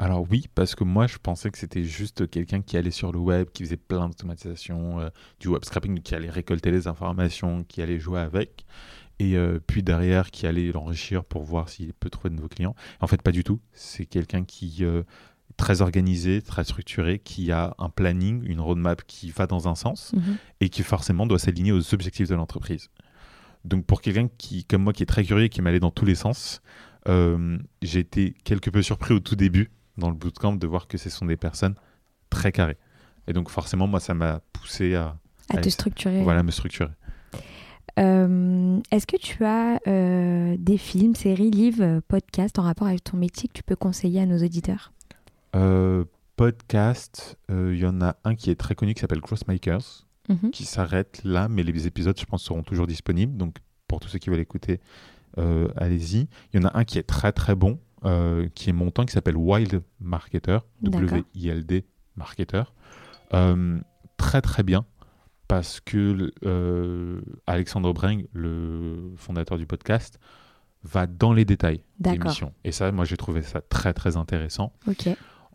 Alors 0.00 0.24
oui, 0.30 0.46
parce 0.54 0.76
que 0.76 0.84
moi 0.84 1.08
je 1.08 1.18
pensais 1.20 1.50
que 1.50 1.58
c'était 1.58 1.82
juste 1.82 2.30
quelqu'un 2.30 2.62
qui 2.62 2.76
allait 2.76 2.92
sur 2.92 3.10
le 3.10 3.18
web, 3.18 3.48
qui 3.52 3.64
faisait 3.64 3.76
plein 3.76 4.08
d'automatisation, 4.08 5.00
euh, 5.00 5.08
du 5.40 5.48
web 5.48 5.64
scrapping, 5.64 6.00
qui 6.02 6.14
allait 6.14 6.30
récolter 6.30 6.70
les 6.70 6.86
informations, 6.86 7.64
qui 7.64 7.82
allait 7.82 7.98
jouer 7.98 8.20
avec, 8.20 8.64
et 9.18 9.36
euh, 9.36 9.58
puis 9.66 9.82
derrière 9.82 10.30
qui 10.30 10.46
allait 10.46 10.70
l'enrichir 10.70 11.24
pour 11.24 11.42
voir 11.42 11.68
s'il 11.68 11.92
peut 11.94 12.10
trouver 12.10 12.30
de 12.30 12.36
nouveaux 12.36 12.48
clients. 12.48 12.76
En 13.00 13.08
fait, 13.08 13.22
pas 13.22 13.32
du 13.32 13.42
tout. 13.42 13.58
C'est 13.72 14.06
quelqu'un 14.06 14.44
qui 14.44 14.84
très 15.58 15.82
organisé, 15.82 16.40
très 16.40 16.64
structuré, 16.64 17.18
qui 17.18 17.52
a 17.52 17.74
un 17.78 17.90
planning, 17.90 18.42
une 18.46 18.60
roadmap 18.60 19.02
qui 19.06 19.30
va 19.30 19.46
dans 19.46 19.68
un 19.68 19.74
sens 19.74 20.12
mhm. 20.14 20.36
et 20.60 20.70
qui 20.70 20.82
forcément 20.82 21.26
doit 21.26 21.38
s'aligner 21.38 21.72
aux 21.72 21.92
objectifs 21.92 22.28
de 22.28 22.34
l'entreprise. 22.34 22.88
Donc 23.64 23.84
pour 23.84 24.00
quelqu'un 24.00 24.28
qui, 24.38 24.64
comme 24.64 24.84
moi, 24.84 24.94
qui 24.94 25.02
est 25.02 25.06
très 25.06 25.24
curieux, 25.24 25.48
qui 25.48 25.60
m'allait 25.60 25.80
dans 25.80 25.90
tous 25.90 26.06
les 26.06 26.14
sens, 26.14 26.62
euh, 27.08 27.58
j'ai 27.82 27.98
été 27.98 28.34
quelque 28.44 28.70
peu 28.70 28.82
surpris 28.82 29.12
au 29.12 29.20
tout 29.20 29.36
début 29.36 29.70
dans 29.98 30.08
le 30.08 30.14
bootcamp 30.14 30.54
de 30.54 30.66
voir 30.66 30.86
que 30.86 30.96
ce 30.96 31.10
sont 31.10 31.26
des 31.26 31.36
personnes 31.36 31.74
très 32.30 32.52
carrées. 32.52 32.78
Et 33.26 33.32
donc 33.32 33.50
forcément, 33.50 33.88
moi, 33.88 34.00
ça 34.00 34.14
m'a 34.14 34.40
poussé 34.52 34.94
à, 34.94 35.18
à, 35.50 35.58
te 35.58 35.68
structurer. 35.68 36.22
Voilà, 36.22 36.44
me 36.44 36.52
structurer. 36.52 36.92
Euh, 37.98 38.78
est-ce 38.92 39.08
que 39.08 39.16
tu 39.16 39.44
as 39.44 39.80
euh, 39.88 40.56
des 40.56 40.78
films, 40.78 41.16
séries, 41.16 41.50
livres, 41.50 42.00
podcasts 42.06 42.60
en 42.60 42.62
rapport 42.62 42.86
avec 42.86 43.02
ton 43.02 43.16
métier 43.16 43.48
que 43.48 43.54
tu 43.54 43.64
peux 43.64 43.74
conseiller 43.74 44.20
à 44.20 44.26
nos 44.26 44.38
auditeurs? 44.38 44.92
Euh, 45.56 46.04
podcast, 46.36 47.38
il 47.48 47.54
euh, 47.54 47.76
y 47.76 47.86
en 47.86 48.00
a 48.00 48.16
un 48.24 48.34
qui 48.34 48.50
est 48.50 48.56
très 48.56 48.74
connu 48.74 48.94
qui 48.94 49.00
s'appelle 49.00 49.20
Crossmakers, 49.20 50.06
mhm. 50.28 50.50
qui 50.50 50.64
s'arrête 50.64 51.20
là, 51.24 51.48
mais 51.48 51.62
les 51.62 51.86
épisodes, 51.86 52.18
je 52.18 52.24
pense, 52.24 52.42
seront 52.42 52.62
toujours 52.62 52.86
disponibles. 52.86 53.36
Donc, 53.36 53.56
pour 53.86 54.00
tous 54.00 54.08
ceux 54.08 54.18
qui 54.18 54.30
veulent 54.30 54.40
écouter, 54.40 54.80
euh, 55.38 55.68
allez-y. 55.76 56.28
Il 56.52 56.60
y 56.60 56.64
en 56.64 56.68
a 56.68 56.78
un 56.78 56.84
qui 56.84 56.98
est 56.98 57.04
très 57.06 57.32
très 57.32 57.54
bon, 57.54 57.78
qui 58.54 58.70
est 58.70 58.72
montant, 58.72 59.04
qui 59.04 59.12
s'appelle 59.12 59.36
Wild 59.36 59.82
Marketer, 60.00 60.58
W-I-L-D 60.82 61.84
Marketer. 62.16 62.62
très 64.16 64.40
très 64.40 64.62
bien, 64.62 64.84
parce 65.48 65.80
que 65.80 66.32
Alexandre 67.46 67.92
Breng, 67.92 68.26
le 68.32 69.12
fondateur 69.16 69.58
du 69.58 69.66
podcast, 69.66 70.20
va 70.84 71.06
dans 71.06 71.32
les 71.32 71.44
détails 71.44 71.82
des 71.98 72.18
missions. 72.18 72.52
Et 72.64 72.72
ça, 72.72 72.92
moi, 72.92 73.04
j'ai 73.04 73.16
trouvé 73.16 73.42
ça 73.42 73.60
très 73.60 73.92
très 73.94 74.16
intéressant. 74.16 74.72
Ok. 74.86 75.08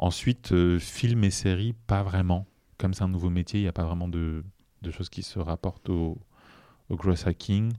Ensuite, 0.03 0.51
euh, 0.51 0.79
film 0.79 1.23
et 1.23 1.31
série, 1.31 1.71
pas 1.87 2.03
vraiment. 2.03 2.45
Comme 2.77 2.93
c'est 2.93 3.05
un 3.05 3.07
nouveau 3.07 3.29
métier, 3.29 3.61
il 3.61 3.63
n'y 3.63 3.69
a 3.69 3.71
pas 3.71 3.85
vraiment 3.85 4.09
de, 4.09 4.43
choses 4.91 5.07
qui 5.07 5.23
se 5.23 5.39
rapportent 5.39 5.87
au, 5.87 6.17
au 6.89 6.97
gross 6.97 7.25
hacking. 7.25 7.71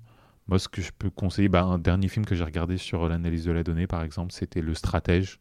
Moi, 0.47 0.59
ce 0.59 0.67
que 0.67 0.81
je 0.81 0.91
peux 0.91 1.11
conseiller, 1.11 1.51
bah, 1.51 1.65
un 1.65 1.79
dernier 1.79 2.09
film 2.09 2.25
que 2.25 2.35
j'ai 2.35 2.43
regardé 2.43 2.79
sur 2.79 3.11
l'analyse 3.11 3.45
de 3.45 3.53
la 3.53 3.63
donnée, 3.63 3.87
par 3.87 4.03
exemple, 4.03 4.33
c'était 4.33 4.63
Le 4.63 4.73
Stratège, 4.73 5.39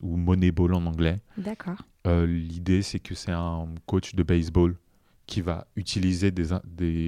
ou 0.00 0.16
Moneyball 0.16 0.72
en 0.74 0.86
anglais. 0.86 1.16
D'accord. 1.36 1.82
Euh, 2.06 2.26
l'idée, 2.26 2.82
c'est 2.82 3.00
que 3.00 3.16
c'est 3.16 3.32
un 3.32 3.66
coach 3.86 4.14
de 4.14 4.22
baseball 4.22 4.76
qui 5.26 5.40
va 5.40 5.66
utiliser 5.74 6.30
des, 6.30 6.46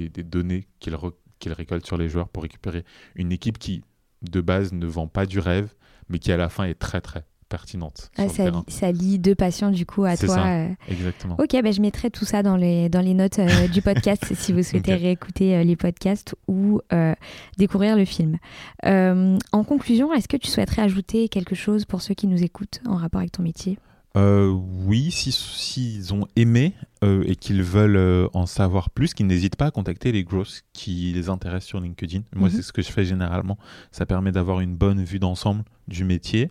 des, 0.09 0.23
données 0.23 0.67
qu'il 0.81 1.53
récolte 1.53 1.85
sur 1.85 1.95
les 1.95 2.09
joueurs 2.09 2.27
pour 2.27 2.43
récupérer 2.43 2.83
une 3.15 3.31
équipe 3.31 3.57
qui, 3.57 3.85
de 4.21 4.41
base, 4.41 4.73
ne 4.73 4.85
vend 4.85 5.07
pas 5.07 5.25
du 5.25 5.39
rêve, 5.39 5.73
mais 6.09 6.19
qui, 6.19 6.33
à 6.33 6.37
la 6.37 6.49
fin, 6.49 6.65
est 6.65 6.77
très, 6.77 6.99
très, 6.99 7.23
pertinente. 7.55 8.11
Ah, 8.17 8.27
ça, 8.27 8.51
ça, 8.67 8.91
lie 8.91 9.17
deux 9.17 9.33
patients 9.33 9.71
du 9.71 9.85
coup 9.85 10.03
à 10.03 10.17
toi. 10.17 10.35
Ça. 10.35 10.45
Euh. 10.45 10.67
Exactement. 10.89 11.37
Ok, 11.39 11.51
ben, 11.53 11.71
je 11.71 11.79
mettrai 11.79 12.11
tout 12.11 12.25
ça 12.25 12.43
dans 12.43 12.57
les, 12.57 12.89
dans 12.89 12.99
les 12.99 13.13
notes 13.13 13.39
euh, 13.39 13.69
du 13.69 13.81
podcast 13.81 14.25
si 14.35 14.51
vous 14.51 14.61
souhaitez 14.61 14.93
réécouter 14.93 15.55
euh, 15.55 15.63
les 15.63 15.77
podcasts 15.77 16.35
ou 16.49 16.81
découvrir 17.57 17.95
le 17.95 18.03
film. 18.03 18.37
en 18.83 19.63
conclusion, 19.65 20.11
est-ce 20.13 20.27
que 20.27 20.35
tu 20.35 20.49
souhaiterais 20.49 20.81
ajouter 20.81 21.29
quelque 21.29 21.55
chose 21.55 21.85
pour 21.85 22.01
ceux 22.01 22.13
qui 22.13 22.27
nous 22.27 22.43
écoutent 22.43 22.81
en 22.85 22.95
rapport 22.97 23.19
avec 23.19 23.31
ton 23.31 23.43
métier? 23.43 23.79
Oui, 24.15 25.11
s'ils 25.11 25.33
si, 25.33 26.01
ont 26.11 26.27
aimé 26.35 26.73
et 27.03 27.35
qu'ils 27.35 27.63
veulent 27.63 28.29
en 28.33 28.45
savoir 28.45 28.89
plus, 28.89 29.13
qu'ils 29.13 29.27
n'hésitent 29.27 29.55
pas 29.55 29.67
à 29.67 29.71
contacter 29.71 30.11
les 30.11 30.23
grosses 30.23 30.61
qui 30.73 31.11
les 31.13 31.29
intéressent 31.29 31.67
sur 31.67 31.79
LinkedIn. 31.79 32.21
Moi, 32.35 32.49
Mhm. 32.49 32.55
c'est 32.55 32.61
ce 32.61 32.73
que 32.73 32.81
je 32.81 32.91
fais 32.91 33.05
généralement. 33.05 33.57
Ça 33.91 34.05
permet 34.05 34.31
d'avoir 34.31 34.59
une 34.59 34.75
bonne 34.75 35.03
vue 35.03 35.19
d'ensemble 35.19 35.63
du 35.87 36.03
métier 36.03 36.49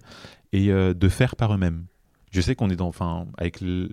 et 0.55 0.71
euh, 0.71 0.95
de 0.95 1.09
faire 1.09 1.37
par 1.37 1.53
eux-mêmes. 1.53 1.87
Je 2.31 2.41
sais 2.41 2.55
qu'on 2.57 2.69
est 2.71 2.77
dans, 2.77 2.89
enfin, 2.89 3.27
avec 3.39 3.61
le, 3.61 3.89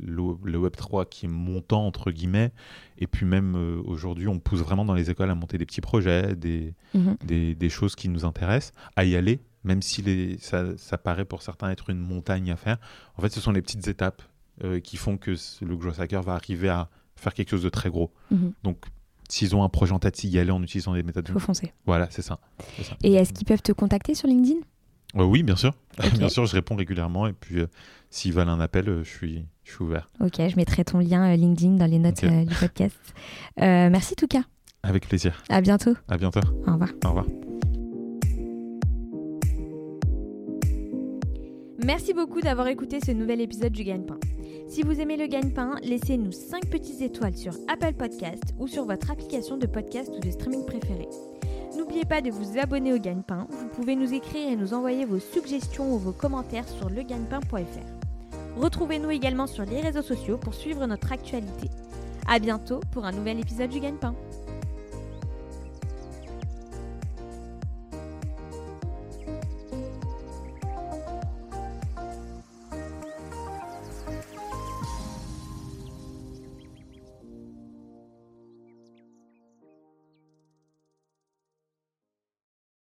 Web 0.57 0.75
3 0.75 1.05
qui 1.05 1.25
est 1.25 1.29
montant 1.29 1.85
entre 1.85 2.09
guillemets, 2.11 2.51
et 2.97 3.05
puis 3.07 3.25
même 3.25 3.55
euh, 3.55 3.81
aujourd'hui, 3.85 4.27
on 4.27 4.39
pousse 4.39 4.61
vraiment 4.61 4.85
dans 4.85 4.93
les 4.95 5.09
écoles 5.11 5.29
à 5.29 5.35
monter 5.35 5.57
des 5.57 5.65
petits 5.65 5.81
projets, 5.81 6.35
des, 6.35 6.73
Mhm. 6.93 7.17
des, 7.25 7.55
des 7.55 7.69
choses 7.69 7.95
qui 7.95 8.09
nous 8.09 8.25
intéressent, 8.25 8.73
à 8.95 9.05
y 9.05 9.15
aller, 9.15 9.41
même 9.63 9.81
si 9.81 10.01
les, 10.01 10.37
ça, 10.39 10.75
ça 10.77 10.97
paraît 10.97 11.25
pour 11.25 11.41
certains 11.43 11.69
être 11.69 11.89
une 11.91 11.99
montagne 11.99 12.49
à 12.51 12.55
faire. 12.55 12.77
En 13.15 13.21
fait, 13.21 13.29
ce 13.29 13.39
sont 13.41 13.51
les 13.51 13.61
petites 13.61 13.87
étapes 13.87 14.21
euh, 14.63 14.79
qui 14.79 14.97
font 14.97 15.17
que 15.17 15.35
le 15.63 15.75
Gross 15.77 15.99
Hacker 15.99 16.21
va 16.23 16.33
arriver 16.33 16.69
à 16.69 16.89
faire 17.15 17.33
quelque 17.35 17.49
chose 17.51 17.63
de 17.63 17.69
très 17.69 17.89
gros. 17.89 18.11
Mhm. 18.31 18.53
Donc, 18.63 18.85
s'ils 19.29 19.55
ont 19.55 19.63
un 19.63 19.69
projet 19.69 19.93
en 19.93 19.99
tête, 19.99 20.23
y 20.23 20.39
aller 20.39 20.51
en 20.51 20.61
utilisant 20.63 20.93
des 20.93 21.03
méthodes. 21.03 21.29
Faut 21.29 21.39
foncer. 21.39 21.73
Voilà, 21.85 22.07
c'est 22.09 22.21
ça. 22.23 22.39
c'est 22.75 22.83
ça. 22.83 22.97
Et 23.03 23.13
est-ce 23.13 23.33
qu'ils 23.33 23.45
peuvent 23.45 23.61
te 23.61 23.71
contacter 23.71 24.13
sur 24.15 24.27
LinkedIn? 24.27 24.59
Euh, 25.17 25.23
oui, 25.23 25.43
bien 25.43 25.55
sûr. 25.55 25.73
Bien 26.17 26.29
sûr, 26.29 26.45
je 26.45 26.53
réponds 26.53 26.75
régulièrement. 26.75 27.27
Et 27.27 27.33
puis, 27.33 27.59
euh, 27.59 27.67
s'ils 28.09 28.33
veulent 28.33 28.49
un 28.49 28.59
appel, 28.59 28.87
euh, 28.89 29.03
je, 29.03 29.09
suis, 29.09 29.45
je 29.63 29.73
suis 29.73 29.83
ouvert. 29.83 30.09
Ok, 30.19 30.35
je 30.37 30.55
mettrai 30.55 30.83
ton 30.83 30.99
lien 30.99 31.31
euh, 31.31 31.35
LinkedIn 31.35 31.73
dans 31.75 31.85
les 31.85 31.99
notes 31.99 32.23
du 32.23 32.55
podcast. 32.55 32.97
Merci 33.57 34.15
Touka. 34.15 34.41
Avec 34.83 35.07
plaisir. 35.07 35.43
À 35.49 35.61
bientôt. 35.61 35.95
À 36.07 36.17
bientôt. 36.17 36.39
Au 36.65 36.73
revoir. 36.73 36.89
Au 37.05 37.09
revoir. 37.09 37.25
Merci 41.83 42.13
beaucoup 42.13 42.41
d'avoir 42.41 42.67
écouté 42.67 42.99
ce 43.03 43.11
nouvel 43.11 43.41
épisode 43.41 43.71
du 43.73 43.83
Gagne-Pain. 43.83 44.19
Si 44.67 44.83
vous 44.83 45.01
aimez 45.01 45.17
le 45.17 45.27
Gagne-Pain, 45.27 45.75
laissez-nous 45.83 46.31
5 46.31 46.69
petites 46.69 47.01
étoiles 47.01 47.35
sur 47.35 47.53
Apple 47.67 47.93
Podcast 47.93 48.53
ou 48.59 48.67
sur 48.67 48.85
votre 48.85 49.11
application 49.11 49.57
de 49.57 49.65
podcast 49.65 50.09
ou 50.15 50.19
de 50.19 50.31
streaming 50.31 50.65
préférée. 50.65 51.09
N'oubliez 51.91 52.05
pas 52.05 52.21
de 52.21 52.31
vous 52.31 52.57
abonner 52.57 52.93
au 52.93 52.97
Gagne-Pain. 52.97 53.47
Vous 53.49 53.67
pouvez 53.67 53.97
nous 53.97 54.13
écrire 54.13 54.49
et 54.49 54.55
nous 54.55 54.73
envoyer 54.73 55.03
vos 55.03 55.19
suggestions 55.19 55.93
ou 55.93 55.97
vos 55.97 56.13
commentaires 56.13 56.65
sur 56.69 56.89
legagnepain.fr. 56.89 58.55
Retrouvez-nous 58.55 59.11
également 59.11 59.45
sur 59.45 59.65
les 59.65 59.81
réseaux 59.81 60.01
sociaux 60.01 60.37
pour 60.37 60.53
suivre 60.53 60.87
notre 60.87 61.11
actualité. 61.11 61.69
À 62.29 62.39
bientôt 62.39 62.79
pour 62.93 63.03
un 63.03 63.11
nouvel 63.11 63.41
épisode 63.41 63.71
du 63.71 63.81
Gagne-Pain. 63.81 64.15